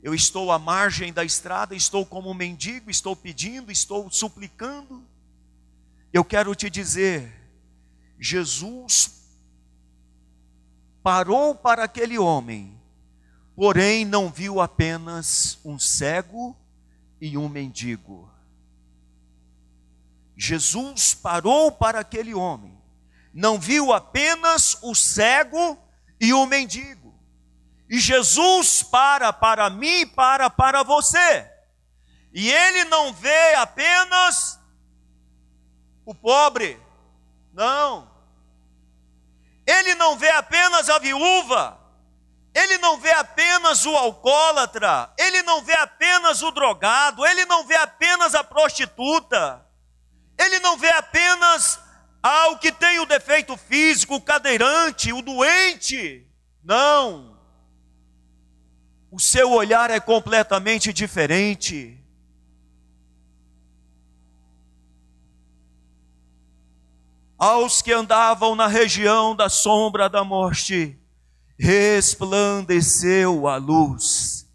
Eu 0.03 0.15
estou 0.15 0.51
à 0.51 0.59
margem 0.59 1.13
da 1.13 1.23
estrada, 1.23 1.75
estou 1.75 2.07
como 2.07 2.31
um 2.31 2.35
mendigo, 2.35 2.91
estou 2.91 3.15
pedindo, 3.15 3.71
estou 3.71 4.11
suplicando. 4.11 5.05
Eu 6.11 6.25
quero 6.25 6.55
te 6.55 6.71
dizer: 6.71 7.31
Jesus 8.19 9.37
parou 11.03 11.55
para 11.55 11.85
aquele 11.85 12.19
homem, 12.19 12.75
porém 13.55 14.07
não 14.07 14.31
viu 14.31 14.63
apenas 14.63 15.59
um 15.63 15.79
cego 15.79 16.57
e 17.21 17.37
um 17.37 17.51
mendigo. 17.51 18.38
Jesus 20.41 21.15
parou 21.15 21.73
para 21.73 21.99
aquele 21.99 22.33
homem, 22.33 22.81
não 23.35 23.59
viu 23.59 23.93
apenas 23.93 24.79
o 24.83 24.95
cego 24.95 25.77
e 26.21 26.33
o 26.33 26.47
mendigo. 26.47 27.13
E 27.91 27.99
Jesus 27.99 28.85
para 28.85 29.33
para 29.33 29.69
mim, 29.69 30.07
para 30.07 30.49
para 30.49 30.85
você. 30.85 31.51
E 32.33 32.53
ele 32.53 32.85
não 32.85 33.13
vê 33.13 33.55
apenas 33.55 34.61
o 36.05 36.15
pobre, 36.15 36.81
não. 37.53 38.09
Ele 39.67 39.97
não 39.97 40.17
vê 40.17 40.31
apenas 40.31 40.89
a 40.89 41.01
viúva, 41.01 41.81
ele 42.55 42.79
não 42.79 42.97
vê 43.01 43.11
apenas 43.11 43.85
o 43.85 43.97
alcoólatra, 43.97 45.13
ele 45.19 45.43
não 45.43 45.63
vê 45.63 45.75
apenas 45.75 46.43
o 46.43 46.53
drogado, 46.53 47.27
ele 47.27 47.45
não 47.47 47.67
vê 47.67 47.75
apenas 47.75 48.37
a 48.37 48.45
prostituta. 48.45 49.68
Ele 50.39 50.61
não 50.61 50.77
vê 50.77 50.91
apenas 50.91 51.81
ao 52.23 52.59
que 52.59 52.71
tem 52.71 53.01
o 53.01 53.07
defeito 53.07 53.57
físico, 53.57 54.15
o 54.15 54.21
cadeirante, 54.21 55.13
o 55.13 55.21
doente. 55.21 56.27
Não. 56.63 57.37
O 59.11 59.19
seu 59.19 59.51
olhar 59.51 59.91
é 59.91 59.99
completamente 59.99 60.93
diferente. 60.93 61.99
Aos 67.39 67.81
que 67.81 67.93
andavam 67.93 68.55
na 68.55 68.67
região 68.67 69.35
da 69.35 69.49
sombra 69.49 70.09
da 70.09 70.25
morte, 70.25 70.99
resplandeceu 71.59 73.47
a 73.47 73.57
luz. 73.57 74.47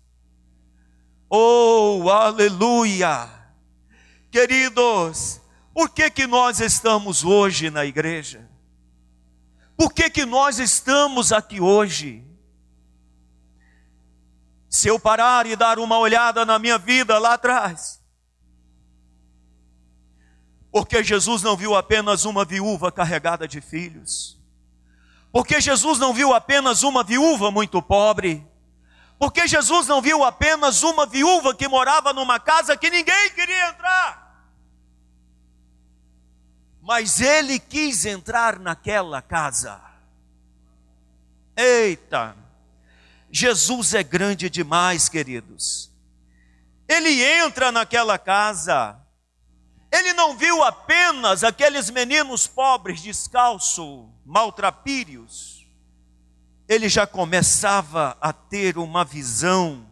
Oh, 1.29 2.09
aleluia! 2.09 3.29
Queridos, 4.29 5.41
por 5.73 5.89
que, 5.89 6.09
que 6.09 6.27
nós 6.27 6.59
estamos 6.59 7.23
hoje 7.23 7.69
na 7.69 7.83
igreja? 7.83 8.47
Por 9.75 9.91
que, 9.91 10.09
que 10.09 10.25
nós 10.25 10.59
estamos 10.59 11.31
aqui 11.31 11.59
hoje? 11.59 12.23
Se 14.69 14.87
eu 14.87 14.99
parar 14.99 15.45
e 15.45 15.55
dar 15.55 15.79
uma 15.79 15.97
olhada 15.97 16.45
na 16.45 16.59
minha 16.59 16.77
vida 16.77 17.17
lá 17.17 17.33
atrás, 17.33 18.01
porque 20.71 21.03
Jesus 21.03 21.43
não 21.43 21.55
viu 21.55 21.75
apenas 21.75 22.25
uma 22.25 22.43
viúva 22.43 22.91
carregada 22.91 23.47
de 23.47 23.61
filhos, 23.61 24.39
porque 25.31 25.59
Jesus 25.59 25.99
não 25.99 26.13
viu 26.13 26.33
apenas 26.33 26.83
uma 26.83 27.03
viúva 27.03 27.51
muito 27.51 27.81
pobre, 27.81 28.47
porque 29.19 29.47
Jesus 29.47 29.87
não 29.87 30.01
viu 30.01 30.23
apenas 30.23 30.83
uma 30.83 31.05
viúva 31.05 31.55
que 31.55 31.67
morava 31.67 32.13
numa 32.13 32.39
casa 32.39 32.77
que 32.77 32.89
ninguém 32.89 33.29
queria 33.31 33.69
entrar, 33.69 34.22
mas 36.83 37.21
ele 37.21 37.59
quis 37.59 38.05
entrar 38.05 38.59
naquela 38.59 39.21
casa. 39.21 39.81
Eita! 41.55 42.35
Jesus 43.31 43.93
é 43.93 44.03
grande 44.03 44.49
demais, 44.49 45.07
queridos. 45.07 45.89
Ele 46.87 47.23
entra 47.23 47.71
naquela 47.71 48.19
casa, 48.19 48.99
ele 49.89 50.11
não 50.11 50.37
viu 50.37 50.61
apenas 50.61 51.43
aqueles 51.43 51.89
meninos 51.89 52.47
pobres, 52.47 53.01
descalços, 53.01 54.05
maltrapírios, 54.25 55.65
ele 56.67 56.89
já 56.89 57.07
começava 57.07 58.17
a 58.19 58.33
ter 58.33 58.77
uma 58.77 59.05
visão 59.05 59.89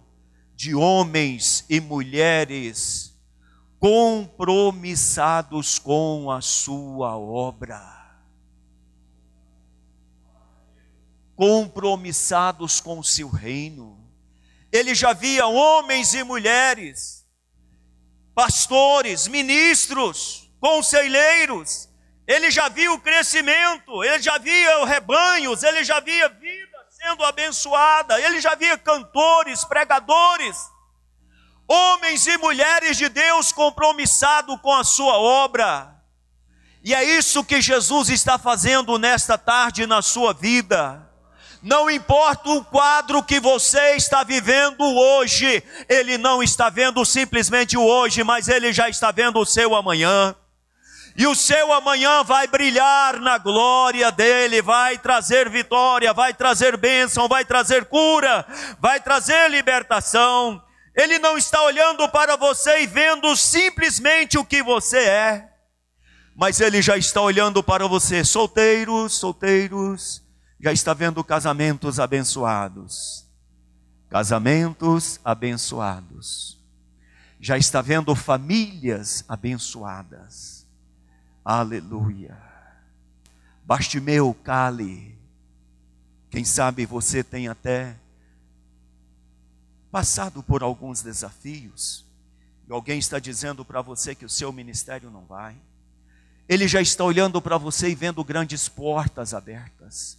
de 0.56 0.76
homens 0.76 1.66
e 1.70 1.80
mulheres 1.80 3.11
compromissados 3.82 5.78
com 5.78 6.32
a 6.32 6.40
sua 6.40 7.18
obra. 7.18 8.00
compromissados 11.42 12.80
com 12.80 13.00
o 13.00 13.04
seu 13.04 13.28
reino. 13.28 13.98
Ele 14.72 14.94
já 14.94 15.12
via 15.12 15.48
homens 15.48 16.14
e 16.14 16.24
mulheres, 16.24 17.26
pastores, 18.36 19.28
ministros, 19.28 20.48
conselheiros. 20.60 21.90
Ele 22.28 22.52
já 22.52 22.70
via 22.70 22.92
o 22.92 23.02
crescimento, 23.02 24.04
ele 24.04 24.22
já 24.22 24.38
via 24.38 24.86
rebanhos, 24.86 25.64
ele 25.64 25.84
já 25.84 26.00
via 26.00 26.30
vida 26.30 26.78
sendo 26.92 27.24
abençoada, 27.24 28.22
ele 28.22 28.40
já 28.40 28.54
via 28.54 28.78
cantores, 28.78 29.66
pregadores, 29.66 30.56
homens 31.72 32.28
e 32.28 32.38
mulheres 32.38 32.98
de 32.98 33.08
Deus 33.08 33.54
compromissados 33.54 34.60
com 34.62 34.74
a 34.74 34.84
sua 34.84 35.18
obra. 35.18 35.96
E 36.84 36.94
é 36.94 37.04
isso 37.04 37.44
que 37.44 37.62
Jesus 37.62 38.10
está 38.10 38.38
fazendo 38.38 38.98
nesta 38.98 39.38
tarde 39.38 39.86
na 39.86 40.02
sua 40.02 40.34
vida. 40.34 41.08
Não 41.64 41.90
importa 41.90 42.50
o 42.50 42.66
quadro 42.66 43.24
que 43.24 43.40
você 43.40 43.96
está 43.96 44.24
vivendo 44.24 44.82
hoje, 44.82 45.64
ele 45.88 46.18
não 46.18 46.42
está 46.42 46.70
vendo 46.70 47.06
simplesmente 47.06 47.78
o 47.78 47.86
hoje, 47.86 48.24
mas 48.24 48.50
ele 48.50 48.74
já 48.74 48.90
está 48.90 49.12
vendo 49.12 49.40
o 49.40 49.46
seu 49.46 49.76
amanhã. 49.76 50.36
E 51.16 51.28
o 51.28 51.36
seu 51.36 51.72
amanhã 51.72 52.24
vai 52.24 52.48
brilhar 52.48 53.20
na 53.20 53.38
glória 53.38 54.12
dele, 54.12 54.62
vai 54.62 54.98
trazer 54.98 55.50
vitória, 55.50 56.14
vai 56.14 56.34
trazer 56.34 56.76
bênção, 56.78 57.28
vai 57.28 57.46
trazer 57.46 57.86
cura, 57.86 58.46
vai 58.80 59.00
trazer 59.00 59.50
libertação. 59.50 60.62
Ele 60.96 61.20
não 61.20 61.38
está 61.38 61.62
olhando 61.64 62.08
para 62.10 62.36
você 62.36 62.82
e 62.82 62.88
vendo 62.88 63.36
simplesmente 63.36 64.38
o 64.38 64.46
que 64.46 64.62
você 64.62 64.98
é, 64.98 65.50
mas 66.36 66.60
ele 66.60 66.82
já 66.82 66.98
está 66.98 67.22
olhando 67.22 67.64
para 67.64 67.88
você, 67.88 68.24
solteiros, 68.24 69.14
solteiros, 69.14 70.22
já 70.60 70.72
está 70.72 70.94
vendo 70.94 71.24
casamentos 71.24 72.00
abençoados. 72.00 73.26
Casamentos 74.10 75.20
abençoados. 75.24 76.60
Já 77.40 77.58
está 77.58 77.82
vendo 77.82 78.14
famílias 78.16 79.24
abençoadas. 79.28 80.68
Aleluia. 81.44 82.38
Bastimeu, 83.64 84.34
cale. 84.44 85.18
Quem 86.30 86.44
sabe 86.44 86.86
você 86.86 87.24
tem 87.24 87.48
até 87.48 87.96
passado 89.92 90.42
por 90.42 90.64
alguns 90.64 91.02
desafios. 91.02 92.06
E 92.68 92.72
alguém 92.72 92.98
está 92.98 93.20
dizendo 93.20 93.66
para 93.66 93.82
você 93.82 94.16
que 94.16 94.26
o 94.26 94.30
seu 94.30 94.52
ministério 94.52 95.12
não 95.12 95.26
vai. 95.26 95.56
Ele 96.48 96.68
já 96.68 96.82
está 96.82 97.04
olhando 97.04 97.42
para 97.42 97.58
você 97.58 97.90
e 97.90 97.96
vendo 97.96 98.24
grandes 98.24 98.70
portas 98.70 99.34
abertas. 99.34 100.18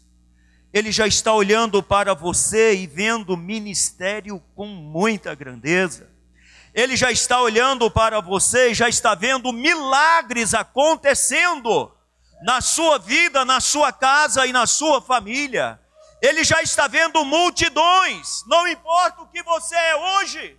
Ele 0.73 0.93
já 0.93 1.07
está 1.07 1.33
olhando 1.33 1.83
para 1.83 2.15
você 2.15 2.75
e 2.75 2.87
vendo 2.87 3.37
ministério 3.37 4.43
com 4.55 4.67
muita 4.67 5.35
grandeza. 5.35 6.09
Ele 6.75 6.97
já 6.97 7.13
está 7.13 7.41
olhando 7.41 7.91
para 7.91 8.21
você 8.21 8.71
e 8.71 8.75
já 8.75 8.89
está 8.89 9.15
vendo 9.15 9.53
milagres 9.53 10.55
acontecendo 10.55 11.93
na 12.43 12.63
sua 12.63 12.99
vida, 12.99 13.45
na 13.45 13.61
sua 13.61 13.93
casa 13.93 14.47
e 14.47 14.53
na 14.53 14.67
sua 14.67 15.03
família. 15.03 15.79
Ele 16.23 16.45
já 16.45 16.63
está 16.63 16.87
vendo 16.87 17.25
multidões, 17.25 18.45
não 18.47 18.69
importa 18.69 19.23
o 19.23 19.27
que 19.27 19.43
você 19.43 19.75
é 19.75 19.97
hoje. 19.97 20.57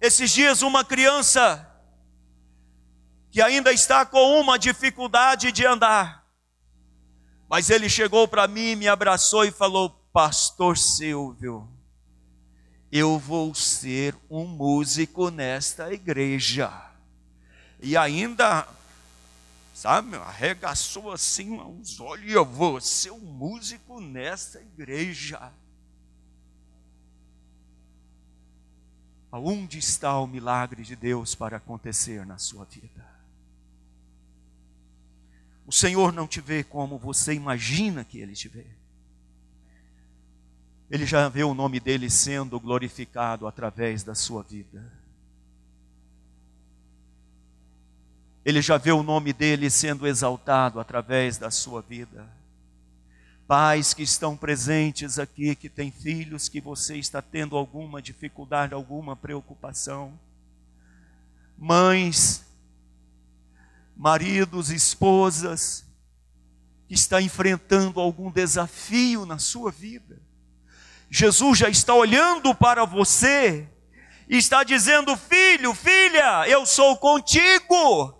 Esses 0.00 0.30
dias, 0.30 0.62
uma 0.62 0.82
criança 0.82 1.70
que 3.30 3.42
ainda 3.42 3.70
está 3.70 4.06
com 4.06 4.40
uma 4.40 4.58
dificuldade 4.58 5.52
de 5.52 5.66
andar, 5.66 6.26
mas 7.46 7.68
ele 7.68 7.90
chegou 7.90 8.26
para 8.26 8.48
mim, 8.48 8.74
me 8.74 8.88
abraçou 8.88 9.44
e 9.44 9.50
falou: 9.50 9.90
Pastor 10.10 10.78
Silvio, 10.78 11.68
eu 12.90 13.18
vou 13.18 13.54
ser 13.54 14.16
um 14.30 14.46
músico 14.46 15.30
nesta 15.30 15.92
igreja. 15.92 16.72
E 17.82 17.98
ainda, 17.98 18.66
sabe, 19.80 20.14
arregaçou 20.16 21.10
assim 21.10 21.58
os 21.58 22.00
olhos: 22.00 22.30
Eu 22.30 22.44
vou 22.44 22.78
ser 22.80 23.10
um 23.12 23.18
músico 23.18 23.98
nesta 23.98 24.60
igreja. 24.60 25.50
Aonde 29.32 29.78
está 29.78 30.18
o 30.18 30.26
milagre 30.26 30.82
de 30.82 30.94
Deus 30.94 31.34
para 31.34 31.56
acontecer 31.56 32.26
na 32.26 32.36
sua 32.36 32.66
vida? 32.66 33.08
O 35.64 35.72
Senhor 35.72 36.12
não 36.12 36.26
te 36.26 36.40
vê 36.40 36.62
como 36.62 36.98
você 36.98 37.32
imagina 37.32 38.04
que 38.04 38.18
Ele 38.18 38.34
te 38.34 38.48
vê. 38.48 38.66
Ele 40.90 41.06
já 41.06 41.26
vê 41.28 41.44
o 41.44 41.54
nome 41.54 41.80
dele 41.80 42.10
sendo 42.10 42.60
glorificado 42.60 43.46
através 43.46 44.02
da 44.02 44.14
sua 44.14 44.42
vida. 44.42 44.99
Ele 48.44 48.62
já 48.62 48.78
vê 48.78 48.92
o 48.92 49.02
nome 49.02 49.32
dele 49.32 49.70
sendo 49.70 50.06
exaltado 50.06 50.80
através 50.80 51.36
da 51.36 51.50
sua 51.50 51.82
vida. 51.82 52.26
Pais 53.46 53.92
que 53.92 54.02
estão 54.02 54.36
presentes 54.36 55.18
aqui, 55.18 55.54
que 55.54 55.68
têm 55.68 55.90
filhos, 55.90 56.48
que 56.48 56.60
você 56.60 56.96
está 56.96 57.20
tendo 57.20 57.56
alguma 57.56 58.00
dificuldade, 58.00 58.74
alguma 58.74 59.16
preocupação. 59.16 60.18
Mães 61.58 62.44
maridos, 64.00 64.70
esposas, 64.70 65.84
que 66.88 66.94
está 66.94 67.20
enfrentando 67.20 68.00
algum 68.00 68.30
desafio 68.30 69.26
na 69.26 69.38
sua 69.38 69.70
vida. 69.70 70.18
Jesus 71.10 71.58
já 71.58 71.68
está 71.68 71.92
olhando 71.92 72.54
para 72.54 72.86
você 72.86 73.68
e 74.26 74.38
está 74.38 74.64
dizendo: 74.64 75.14
Filho, 75.18 75.74
filha, 75.74 76.48
eu 76.48 76.64
sou 76.64 76.96
contigo. 76.96 78.19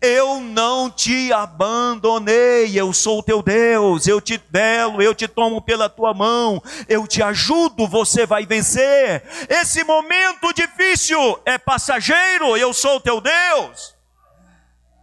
Eu 0.00 0.40
não 0.40 0.88
te 0.88 1.32
abandonei, 1.32 2.78
eu 2.78 2.92
sou 2.92 3.18
o 3.18 3.22
teu 3.22 3.42
Deus, 3.42 4.06
eu 4.06 4.20
te 4.20 4.38
belo, 4.48 5.02
eu 5.02 5.12
te 5.12 5.26
tomo 5.26 5.60
pela 5.60 5.88
tua 5.88 6.14
mão, 6.14 6.62
eu 6.88 7.04
te 7.04 7.20
ajudo, 7.20 7.88
você 7.88 8.24
vai 8.24 8.46
vencer. 8.46 9.24
Esse 9.48 9.82
momento 9.82 10.52
difícil 10.52 11.40
é 11.44 11.58
passageiro, 11.58 12.56
eu 12.56 12.72
sou 12.72 12.96
o 12.96 13.00
teu 13.00 13.20
Deus. 13.20 13.96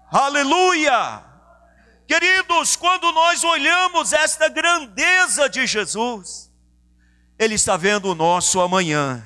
Aleluia! 0.09 1.23
Queridos, 2.07 2.77
quando 2.77 3.11
nós 3.11 3.43
olhamos 3.43 4.13
esta 4.13 4.47
grandeza 4.47 5.49
de 5.49 5.67
Jesus, 5.67 6.49
Ele 7.37 7.55
está 7.55 7.75
vendo 7.75 8.11
o 8.11 8.15
nosso 8.15 8.61
amanhã. 8.61 9.25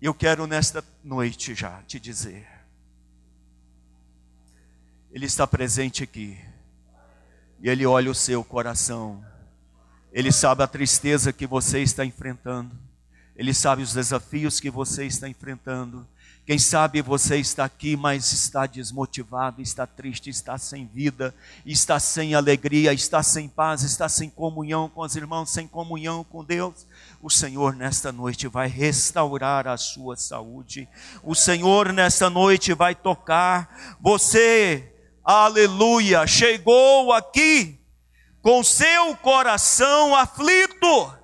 Eu 0.00 0.14
quero 0.14 0.46
nesta 0.46 0.84
noite 1.02 1.56
já 1.56 1.82
te 1.82 1.98
dizer, 1.98 2.46
Ele 5.10 5.26
está 5.26 5.44
presente 5.44 6.04
aqui, 6.04 6.38
e 7.60 7.68
Ele 7.68 7.84
olha 7.84 8.08
o 8.08 8.14
seu 8.14 8.44
coração, 8.44 9.24
Ele 10.12 10.30
sabe 10.30 10.62
a 10.62 10.68
tristeza 10.68 11.32
que 11.32 11.48
você 11.48 11.80
está 11.82 12.04
enfrentando, 12.04 12.76
Ele 13.34 13.52
sabe 13.52 13.82
os 13.82 13.92
desafios 13.92 14.60
que 14.60 14.70
você 14.70 15.04
está 15.04 15.28
enfrentando, 15.28 16.06
Quem 16.48 16.58
sabe 16.58 17.02
você 17.02 17.36
está 17.36 17.66
aqui, 17.66 17.94
mas 17.94 18.32
está 18.32 18.64
desmotivado, 18.66 19.60
está 19.60 19.86
triste, 19.86 20.30
está 20.30 20.56
sem 20.56 20.86
vida, 20.86 21.34
está 21.66 22.00
sem 22.00 22.34
alegria, 22.34 22.90
está 22.92 23.22
sem 23.22 23.48
paz, 23.48 23.82
está 23.82 24.08
sem 24.08 24.30
comunhão 24.30 24.88
com 24.88 25.02
os 25.02 25.14
irmãos, 25.14 25.50
sem 25.50 25.68
comunhão 25.68 26.24
com 26.24 26.42
Deus. 26.42 26.86
O 27.20 27.28
Senhor 27.28 27.74
nesta 27.74 28.12
noite 28.12 28.46
vai 28.46 28.68
restaurar 28.68 29.66
a 29.66 29.76
sua 29.76 30.16
saúde. 30.16 30.88
O 31.22 31.34
Senhor 31.34 31.92
nesta 31.92 32.30
noite 32.30 32.72
vai 32.72 32.94
tocar 32.94 33.96
você. 34.00 34.94
Aleluia! 35.24 36.26
Chegou 36.26 37.12
aqui 37.12 37.80
com 38.40 38.62
seu 38.62 39.16
coração 39.16 40.14
aflito 40.14 41.18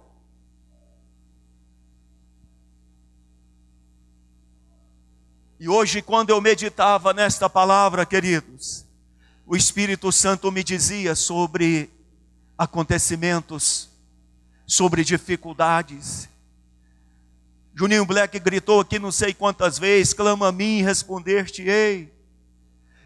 E 5.65 5.69
hoje, 5.69 6.03
quando 6.03 6.29
eu 6.29 6.43
meditava 6.43 7.15
nesta 7.15 7.49
palavra, 7.49 8.05
queridos, 8.05 8.85
o 9.47 9.57
Espírito 9.57 10.13
Santo 10.13 10.53
me 10.53 10.63
dizia 10.63 11.15
sobre 11.15 11.91
acontecimentos, 12.59 13.89
sobre 14.66 15.05
dificuldades. 15.05 16.29
Juninho 17.74 18.07
Black 18.07 18.38
gritou 18.38 18.81
aqui 18.81 18.98
não 18.98 19.11
sei 19.11 19.35
quantas 19.35 19.79
vezes: 19.79 20.14
clama 20.14 20.48
a 20.48 20.53
mim, 20.53 20.83
responder-te-ei. 20.83 22.12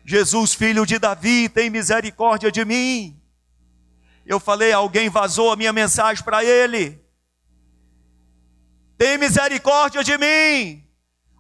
Jesus, 0.05 0.55
filho 0.55 0.87
de 0.87 0.99
Davi, 0.99 1.49
tem 1.49 1.69
misericórdia 1.71 2.51
de 2.51 2.65
mim. 2.65 3.21
Eu 4.25 4.39
falei, 4.39 4.73
alguém 4.73 5.09
vazou 5.09 5.53
a 5.53 5.57
minha 5.57 5.73
mensagem 5.73 6.23
para 6.23 6.45
ele. 6.45 7.03
Tem 8.97 9.17
misericórdia 9.17 10.03
de 10.03 10.19
mim. 10.19 10.85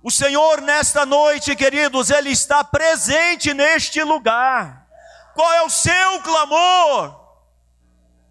O 0.02 0.10
Senhor, 0.10 0.60
nesta 0.60 1.04
noite, 1.04 1.56
queridos, 1.56 2.08
Ele 2.08 2.30
está 2.30 2.62
presente 2.62 3.52
neste 3.52 4.02
lugar. 4.02 4.86
Qual 5.34 5.52
é 5.52 5.62
o 5.62 5.70
seu 5.70 6.22
clamor? 6.22 7.27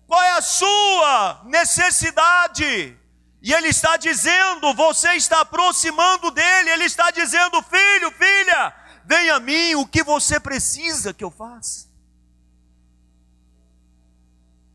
Qual 0.08 0.24
é 0.24 0.38
a 0.38 0.41
sua 0.41 1.43
necessidade? 1.46 2.98
E 3.41 3.54
Ele 3.54 3.67
está 3.67 3.98
dizendo, 3.98 4.74
você 4.74 5.13
está 5.13 5.41
aproximando 5.41 6.32
dEle, 6.32 6.70
Ele 6.70 6.86
está 6.86 7.12
dizendo, 7.12 7.62
filho, 7.62 8.10
filha, 8.12 8.74
vem 9.06 9.30
a 9.30 9.39
mim, 9.39 9.76
o 9.76 9.86
que 9.86 10.02
você 10.02 10.39
precisa 10.39 11.13
que 11.13 11.24
eu 11.24 11.30
faça? 11.30 11.88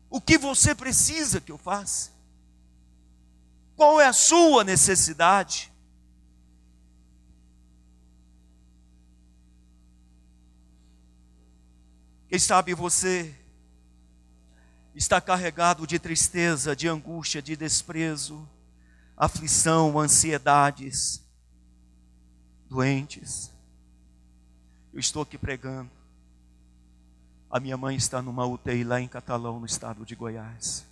O 0.09 0.21
que 0.21 0.37
você 0.37 0.75
precisa 0.75 1.41
que 1.41 1.51
eu 1.51 1.57
faça? 1.57 2.11
Qual 3.75 3.99
é 3.99 4.05
a 4.05 4.13
sua 4.13 4.63
necessidade? 4.63 5.73
Quem 12.29 12.37
sabe 12.37 12.75
você 12.75 13.42
está 14.95 15.19
carregado 15.19 15.87
de 15.87 15.97
tristeza, 15.97 16.75
de 16.75 16.87
angústia, 16.87 17.41
de 17.41 17.55
desprezo, 17.55 18.47
aflição, 19.17 19.99
ansiedades, 19.99 21.23
doentes. 22.69 23.51
Eu 24.93 24.99
estou 24.99 25.23
aqui 25.23 25.37
pregando. 25.37 25.89
A 27.49 27.59
minha 27.59 27.77
mãe 27.77 27.95
está 27.95 28.21
numa 28.21 28.45
UTI 28.45 28.83
lá 28.83 28.99
em 28.99 29.07
Catalão, 29.07 29.59
no 29.59 29.65
estado 29.65 30.05
de 30.05 30.15
Goiás. 30.15 30.85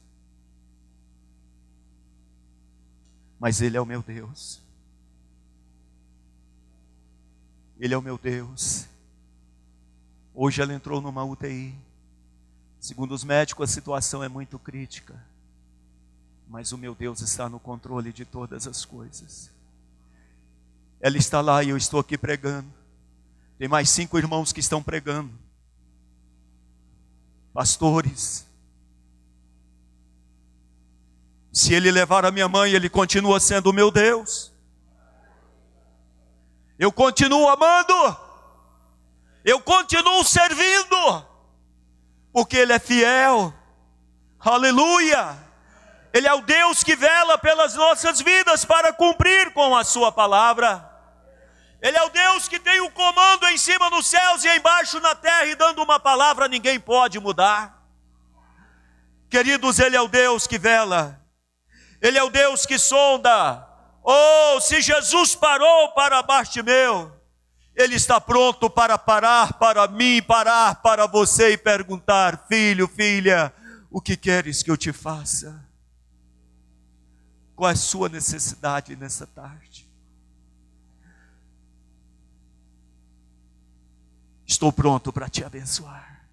Mas 3.39 3.61
Ele 3.61 3.77
é 3.77 3.81
o 3.81 3.85
meu 3.85 4.01
Deus. 4.03 4.61
Ele 7.79 7.95
é 7.95 7.97
o 7.97 8.01
meu 8.01 8.15
Deus. 8.15 8.87
Hoje 10.35 10.61
ela 10.61 10.71
entrou 10.71 11.01
numa 11.01 11.23
UTI. 11.23 11.75
Segundo 12.81 13.13
os 13.13 13.23
médicos, 13.23 13.69
a 13.69 13.73
situação 13.73 14.23
é 14.23 14.27
muito 14.27 14.59
crítica. 14.59 15.15
Mas 16.49 16.73
o 16.73 16.77
meu 16.77 16.93
Deus 16.93 17.21
está 17.21 17.47
no 17.47 17.59
controle 17.59 18.11
de 18.11 18.25
todas 18.25 18.67
as 18.67 18.83
coisas. 18.83 19.49
Ela 20.99 21.15
está 21.17 21.39
lá 21.39 21.63
e 21.63 21.69
eu 21.69 21.77
estou 21.77 21.99
aqui 21.99 22.17
pregando. 22.17 22.67
Tem 23.57 23.67
mais 23.67 23.89
cinco 23.89 24.17
irmãos 24.17 24.51
que 24.51 24.59
estão 24.59 24.81
pregando. 24.81 25.31
Pastores. 27.53 28.45
Se 31.53 31.73
ele 31.73 31.91
levar 31.91 32.25
a 32.25 32.31
minha 32.31 32.49
mãe, 32.49 32.73
ele 32.73 32.89
continua 32.89 33.39
sendo 33.39 33.69
o 33.69 33.73
meu 33.73 33.91
Deus. 33.91 34.51
Eu 36.77 36.91
continuo 36.91 37.47
amando 37.47 37.93
eu 39.43 39.59
continuo 39.59 40.23
servindo, 40.23 41.25
porque 42.33 42.57
Ele 42.57 42.73
é 42.73 42.79
fiel, 42.79 43.53
aleluia. 44.39 45.37
Ele 46.13 46.27
é 46.27 46.33
o 46.33 46.41
Deus 46.41 46.83
que 46.83 46.95
vela 46.95 47.37
pelas 47.37 47.75
nossas 47.75 48.19
vidas 48.19 48.65
para 48.65 48.91
cumprir 48.91 49.53
com 49.53 49.75
a 49.75 49.83
Sua 49.83 50.11
palavra. 50.11 50.89
Ele 51.81 51.97
é 51.97 52.03
o 52.03 52.09
Deus 52.09 52.47
que 52.47 52.59
tem 52.59 52.79
o 52.81 52.91
comando 52.91 53.47
em 53.47 53.57
cima 53.57 53.89
nos 53.89 54.05
céus 54.05 54.43
e 54.43 54.55
embaixo 54.55 54.99
na 54.99 55.15
terra, 55.15 55.45
e 55.45 55.55
dando 55.55 55.81
uma 55.81 55.99
palavra 55.99 56.47
ninguém 56.47 56.79
pode 56.79 57.19
mudar. 57.19 57.81
Queridos, 59.29 59.79
Ele 59.79 59.95
é 59.95 60.01
o 60.01 60.07
Deus 60.07 60.45
que 60.45 60.59
vela, 60.59 61.19
Ele 62.01 62.17
é 62.17 62.23
o 62.23 62.29
Deus 62.29 62.65
que 62.65 62.77
sonda. 62.77 63.67
Oh, 64.03 64.59
se 64.59 64.81
Jesus 64.81 65.35
parou 65.35 65.93
para 65.93 66.21
Bartimeu, 66.21 67.11
ele 67.81 67.95
está 67.95 68.21
pronto 68.21 68.69
para 68.69 68.97
parar 68.97 69.53
para 69.53 69.87
mim, 69.87 70.21
parar 70.21 70.75
para 70.75 71.07
você 71.07 71.51
e 71.51 71.57
perguntar: 71.57 72.45
filho, 72.47 72.87
filha, 72.87 73.53
o 73.89 73.99
que 73.99 74.15
queres 74.15 74.63
que 74.63 74.71
eu 74.71 74.77
te 74.77 74.93
faça? 74.93 75.63
Qual 77.55 77.69
é 77.69 77.73
a 77.73 77.75
sua 77.75 78.09
necessidade 78.09 78.95
nessa 78.95 79.27
tarde? 79.27 79.87
Estou 84.45 84.71
pronto 84.71 85.13
para 85.13 85.29
te 85.29 85.43
abençoar. 85.43 86.25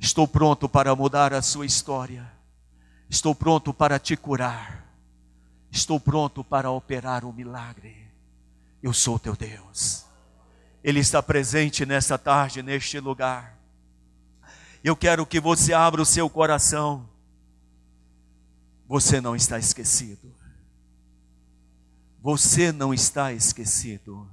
Estou 0.00 0.26
pronto 0.26 0.68
para 0.68 0.94
mudar 0.94 1.34
a 1.34 1.42
sua 1.42 1.66
história. 1.66 2.30
Estou 3.10 3.34
pronto 3.34 3.74
para 3.74 3.98
te 3.98 4.16
curar. 4.16 4.86
Estou 5.70 5.98
pronto 5.98 6.42
para 6.44 6.70
operar 6.70 7.24
um 7.24 7.32
milagre. 7.32 8.08
Eu 8.82 8.92
sou 8.92 9.18
teu 9.18 9.34
Deus. 9.36 10.07
Ele 10.82 11.00
está 11.00 11.22
presente 11.22 11.84
nesta 11.84 12.16
tarde, 12.16 12.62
neste 12.62 13.00
lugar. 13.00 13.58
Eu 14.82 14.96
quero 14.96 15.26
que 15.26 15.40
você 15.40 15.72
abra 15.72 16.00
o 16.00 16.06
seu 16.06 16.30
coração. 16.30 17.08
Você 18.86 19.20
não 19.20 19.34
está 19.34 19.58
esquecido. 19.58 20.34
Você 22.22 22.72
não 22.72 22.94
está 22.94 23.32
esquecido. 23.32 24.28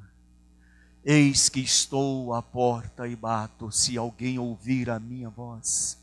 Eis 1.03 1.49
que 1.49 1.60
estou 1.60 2.34
à 2.34 2.41
porta 2.41 3.08
e 3.08 3.15
bato. 3.15 3.71
Se 3.71 3.97
alguém 3.97 4.39
ouvir 4.39 4.89
a 4.89 4.99
minha 4.99 5.29
voz 5.29 5.97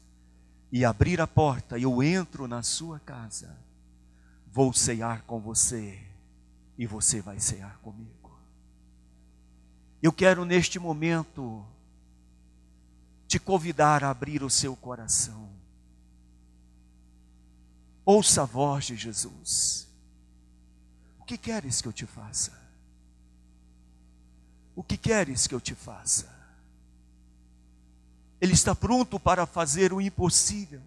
e 0.70 0.85
abrir 0.85 1.20
a 1.20 1.26
porta, 1.26 1.78
eu 1.78 2.02
entro 2.02 2.46
na 2.46 2.62
sua 2.62 3.00
casa. 3.00 3.57
Vou 4.52 4.72
cear 4.72 5.22
com 5.22 5.40
você 5.40 5.98
e 6.78 6.87
você 6.87 7.20
vai 7.20 7.40
cear 7.40 7.78
comigo. 7.78 8.21
Eu 10.03 10.12
quero 10.12 10.45
neste 10.45 10.81
momento 10.81 11.65
te 13.29 13.38
convidar 13.38 14.03
a 14.03 14.11
abrir 14.11 14.43
o 14.43 14.51
seu 14.51 14.75
coração. 14.75 15.49
Ouça 18.05 18.43
a 18.43 18.45
voz 18.45 18.87
de 18.87 18.97
Jesus. 18.97 19.87
O 21.21 21.25
que 21.25 21.38
queres 21.38 21.81
que 21.81 21.87
eu 21.87 21.93
te 21.93 22.05
faça? 22.05 22.53
O 24.75 24.83
que 24.83 24.97
queres 24.97 25.47
que 25.47 25.55
eu 25.55 25.61
te 25.61 25.75
faça? 25.75 26.29
Ele 28.41 28.55
está 28.55 28.75
pronto 28.75 29.21
para 29.21 29.47
fazer 29.47 29.93
o 29.93 30.01
impossível. 30.01 30.83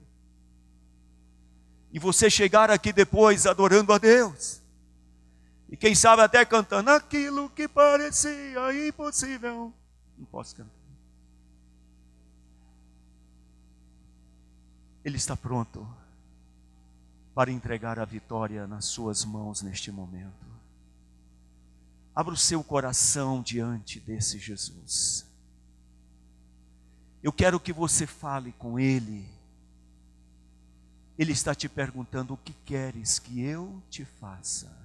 E 1.89 1.99
você 1.99 2.30
chegar 2.30 2.69
aqui 2.69 2.91
depois 2.91 3.45
adorando 3.45 3.93
a 3.93 3.97
Deus 3.97 4.64
e 5.69 5.75
quem 5.75 5.95
sabe 5.95 6.21
até 6.21 6.45
cantando 6.45 6.91
aquilo 6.91 7.49
que 7.49 7.67
parecia 7.67 8.88
impossível. 8.88 9.73
Não 10.17 10.25
posso 10.25 10.56
cantar. 10.56 10.71
Ele 15.04 15.17
está 15.17 15.36
pronto 15.36 15.88
para 17.34 17.51
entregar 17.51 17.99
a 17.99 18.06
vitória 18.06 18.65
nas 18.65 18.86
suas 18.86 19.25
mãos 19.25 19.62
neste 19.62 19.91
momento. 19.91 20.45
Abra 22.15 22.34
o 22.34 22.38
seu 22.38 22.63
coração 22.63 23.41
diante 23.41 23.99
desse 23.99 24.39
Jesus. 24.39 25.25
Eu 27.21 27.34
quero 27.34 27.60
que 27.60 27.73
você 27.73 28.08
fale 28.08 28.54
com 28.54 28.80
Ele. 28.80 29.28
Ele 31.17 31.32
está 31.32 31.54
te 31.54 31.67
perguntando 31.67 32.34
o 32.34 32.38
que 32.38 32.54
queres 32.65 33.19
que 33.19 33.41
eu 33.41 33.82
te 33.89 34.06
faça. 34.06 34.84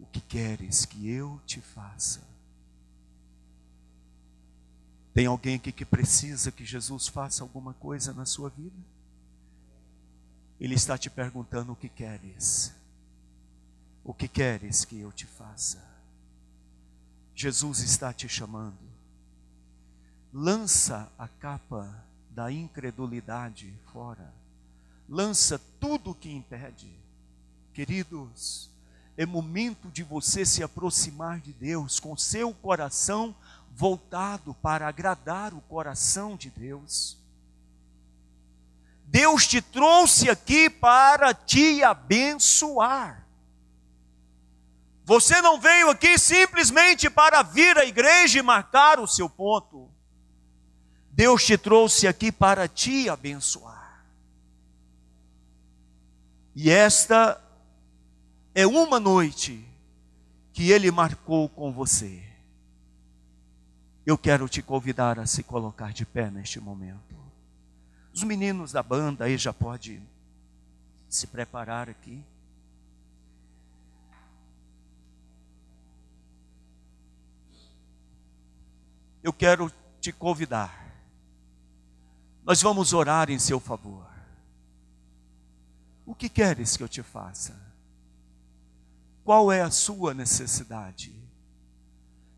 O 0.00 0.06
que 0.06 0.20
queres 0.20 0.84
que 0.84 1.08
eu 1.08 1.40
te 1.46 1.60
faça? 1.60 2.20
Tem 5.12 5.26
alguém 5.26 5.56
aqui 5.56 5.70
que 5.70 5.84
precisa 5.84 6.50
que 6.50 6.64
Jesus 6.64 7.06
faça 7.06 7.42
alguma 7.42 7.74
coisa 7.74 8.12
na 8.12 8.24
sua 8.24 8.48
vida? 8.48 8.76
Ele 10.58 10.74
está 10.74 10.96
te 10.96 11.10
perguntando 11.10 11.72
o 11.72 11.76
que 11.76 11.88
queres. 11.88 12.72
O 14.02 14.14
que 14.14 14.28
queres 14.28 14.84
que 14.84 14.98
eu 14.98 15.12
te 15.12 15.26
faça? 15.26 15.82
Jesus 17.34 17.80
está 17.80 18.12
te 18.12 18.28
chamando. 18.28 18.78
Lança 20.32 21.10
a 21.18 21.26
capa 21.26 22.04
da 22.30 22.50
incredulidade 22.52 23.74
fora. 23.92 24.32
Lança 25.08 25.58
tudo 25.80 26.10
o 26.10 26.14
que 26.14 26.30
impede. 26.30 26.94
Queridos, 27.74 28.70
é 29.20 29.26
momento 29.26 29.90
de 29.90 30.02
você 30.02 30.46
se 30.46 30.62
aproximar 30.62 31.40
de 31.40 31.52
Deus 31.52 32.00
com 32.00 32.16
seu 32.16 32.54
coração 32.54 33.36
voltado 33.70 34.54
para 34.54 34.88
agradar 34.88 35.52
o 35.52 35.60
coração 35.60 36.38
de 36.38 36.48
Deus. 36.48 37.18
Deus 39.04 39.46
te 39.46 39.60
trouxe 39.60 40.30
aqui 40.30 40.70
para 40.70 41.34
te 41.34 41.82
abençoar. 41.82 43.26
Você 45.04 45.42
não 45.42 45.60
veio 45.60 45.90
aqui 45.90 46.18
simplesmente 46.18 47.10
para 47.10 47.42
vir 47.42 47.76
à 47.76 47.84
igreja 47.84 48.38
e 48.38 48.42
marcar 48.42 48.98
o 48.98 49.06
seu 49.06 49.28
ponto. 49.28 49.90
Deus 51.10 51.44
te 51.44 51.58
trouxe 51.58 52.08
aqui 52.08 52.32
para 52.32 52.66
te 52.66 53.06
abençoar. 53.10 54.02
E 56.56 56.70
esta 56.70 57.49
é 58.54 58.66
uma 58.66 58.98
noite 58.98 59.64
que 60.52 60.70
Ele 60.70 60.90
marcou 60.90 61.48
com 61.48 61.72
você. 61.72 62.22
Eu 64.04 64.18
quero 64.18 64.48
te 64.48 64.62
convidar 64.62 65.18
a 65.18 65.26
se 65.26 65.42
colocar 65.42 65.92
de 65.92 66.04
pé 66.04 66.30
neste 66.30 66.58
momento. 66.58 67.14
Os 68.12 68.24
meninos 68.24 68.72
da 68.72 68.82
banda 68.82 69.24
aí 69.24 69.36
já 69.36 69.52
pode 69.52 70.02
se 71.08 71.26
preparar 71.26 71.88
aqui. 71.88 72.22
Eu 79.22 79.32
quero 79.32 79.70
te 80.00 80.12
convidar. 80.12 80.92
Nós 82.42 82.60
vamos 82.62 82.92
orar 82.92 83.30
em 83.30 83.38
seu 83.38 83.60
favor. 83.60 84.08
O 86.06 86.14
que 86.14 86.28
queres 86.28 86.76
que 86.76 86.82
eu 86.82 86.88
te 86.88 87.02
faça? 87.02 87.69
Qual 89.30 89.52
é 89.52 89.62
a 89.62 89.70
sua 89.70 90.12
necessidade? 90.12 91.14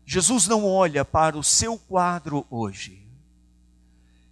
Jesus 0.05 0.47
não 0.47 0.63
olha 0.63 1.03
para 1.03 1.35
o 1.35 1.43
seu 1.43 1.75
quadro 1.75 2.45
hoje. 2.51 3.03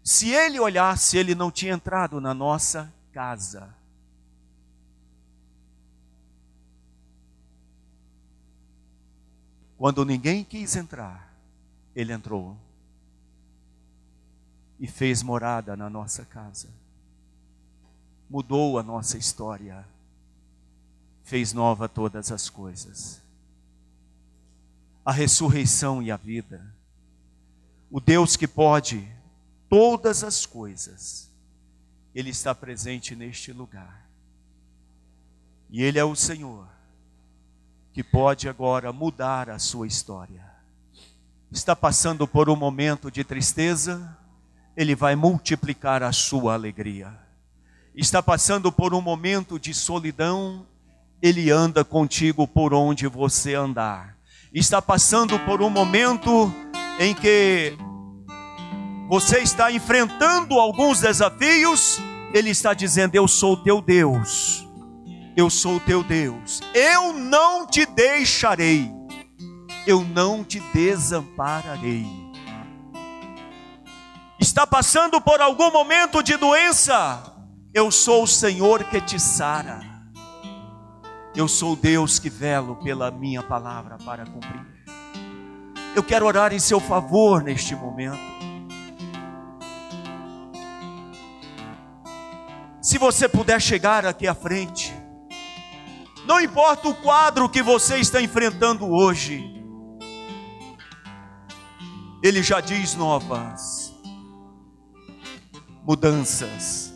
Se 0.04 0.30
ele 0.30 0.60
olhasse, 0.60 1.18
ele 1.18 1.34
não 1.34 1.50
tinha 1.50 1.74
entrado 1.74 2.22
na 2.22 2.36
nossa 2.36 2.94
casa. 3.12 3.76
Quando 9.76 10.06
ninguém 10.06 10.44
quis 10.44 10.76
entrar, 10.76 11.34
ele 11.96 12.14
entrou 12.14 12.56
e 14.80 14.86
fez 14.86 15.24
morada 15.24 15.76
na 15.76 15.90
nossa 15.90 16.24
casa. 16.26 16.70
Mudou 18.30 18.78
a 18.78 18.84
nossa 18.84 19.18
história, 19.18 19.84
fez 21.32 21.54
nova 21.54 21.88
todas 21.88 22.30
as 22.30 22.50
coisas. 22.50 23.22
A 25.06 25.14
ressurreição 25.14 26.04
e 26.04 26.12
a 26.12 26.18
vida. 26.18 26.62
O 27.90 28.02
Deus 28.02 28.36
que 28.36 28.46
pode 28.46 29.10
todas 29.70 30.26
as 30.26 30.46
coisas, 30.46 31.32
Ele 32.14 32.32
está 32.32 32.54
presente 32.54 33.16
neste 33.16 33.54
lugar. 33.54 34.06
E 35.70 35.82
Ele 35.82 35.98
é 35.98 36.04
o 36.04 36.18
Senhor 36.18 36.68
que 37.94 38.04
pode 38.04 38.50
agora 38.50 38.92
mudar 38.92 39.50
a 39.50 39.58
sua 39.58 39.88
história. 39.88 40.44
Está 41.50 41.74
passando 41.74 42.28
por 42.28 42.50
um 42.50 42.58
momento 42.58 43.10
de 43.10 43.24
tristeza, 43.24 44.18
Ele 44.76 44.96
vai 44.96 45.16
multiplicar 45.16 46.04
a 46.04 46.12
sua 46.12 46.56
alegria. 46.56 47.18
Está 47.96 48.22
passando 48.22 48.70
por 48.70 48.94
um 48.94 49.00
momento 49.00 49.58
de 49.58 49.74
solidão, 49.74 50.68
Ele 51.22 51.52
anda 51.52 51.86
contigo 51.86 52.48
por 52.48 52.74
onde 52.74 53.08
você 53.08 53.54
andar. 53.54 54.16
Está 54.52 54.82
passando 54.82 55.38
por 55.40 55.62
um 55.62 55.70
momento 55.70 56.52
em 57.00 57.14
que 57.14 57.78
você 59.08 59.40
está 59.40 59.72
enfrentando 59.72 60.60
alguns 60.60 61.02
desafios, 61.02 62.00
Ele 62.34 62.50
está 62.50 62.74
dizendo: 62.74 63.14
Eu 63.14 63.28
sou 63.28 63.56
teu 63.58 63.82
Deus, 63.82 64.66
eu 65.36 65.50
sou 65.50 65.80
teu 65.82 66.02
Deus, 66.02 66.62
eu 66.74 67.14
não 67.14 67.68
te 67.68 67.86
deixarei, 67.86 68.90
eu 69.86 70.04
não 70.04 70.44
te 70.44 70.60
desampararei. 70.74 72.08
Está 74.40 74.66
passando 74.66 75.22
por 75.22 75.40
algum 75.40 75.72
momento 75.72 76.24
de 76.24 76.36
doença, 76.36 77.36
eu 77.74 77.92
sou 77.92 78.24
o 78.24 78.28
Senhor 78.28 78.84
que 78.86 79.00
te 79.00 79.20
sara. 79.20 79.91
Eu 81.36 81.48
sou 81.48 81.76
Deus 81.76 82.20
que 82.20 82.30
velo 82.30 82.76
pela 82.78 83.10
minha 83.10 83.42
palavra 83.42 83.98
para 83.98 84.26
cumprir. 84.26 84.66
Eu 85.96 86.04
quero 86.04 86.26
orar 86.26 86.54
em 86.54 86.60
seu 86.60 86.80
favor 86.80 87.42
neste 87.42 87.76
momento. 87.76 88.20
Se 92.82 92.98
você 92.98 93.30
puder 93.30 93.62
chegar 93.62 94.06
aqui 94.06 94.28
à 94.28 94.34
frente, 94.34 94.94
não 96.26 96.40
importa 96.40 96.90
o 96.90 96.96
quadro 96.96 97.48
que 97.48 97.62
você 97.62 97.98
está 97.98 98.22
enfrentando 98.22 98.90
hoje, 98.90 99.44
ele 102.24 102.44
já 102.44 102.60
diz 102.60 102.96
novas 102.96 103.92
mudanças, 105.84 106.94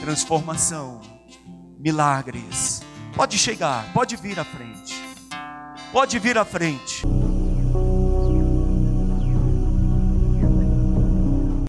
transformação, 0.00 1.00
milagres. 1.78 2.79
Pode 3.14 3.38
chegar, 3.38 3.84
pode 3.92 4.16
vir 4.16 4.38
à 4.38 4.44
frente. 4.44 4.94
Pode 5.92 6.18
vir 6.18 6.38
à 6.38 6.44
frente. 6.44 7.02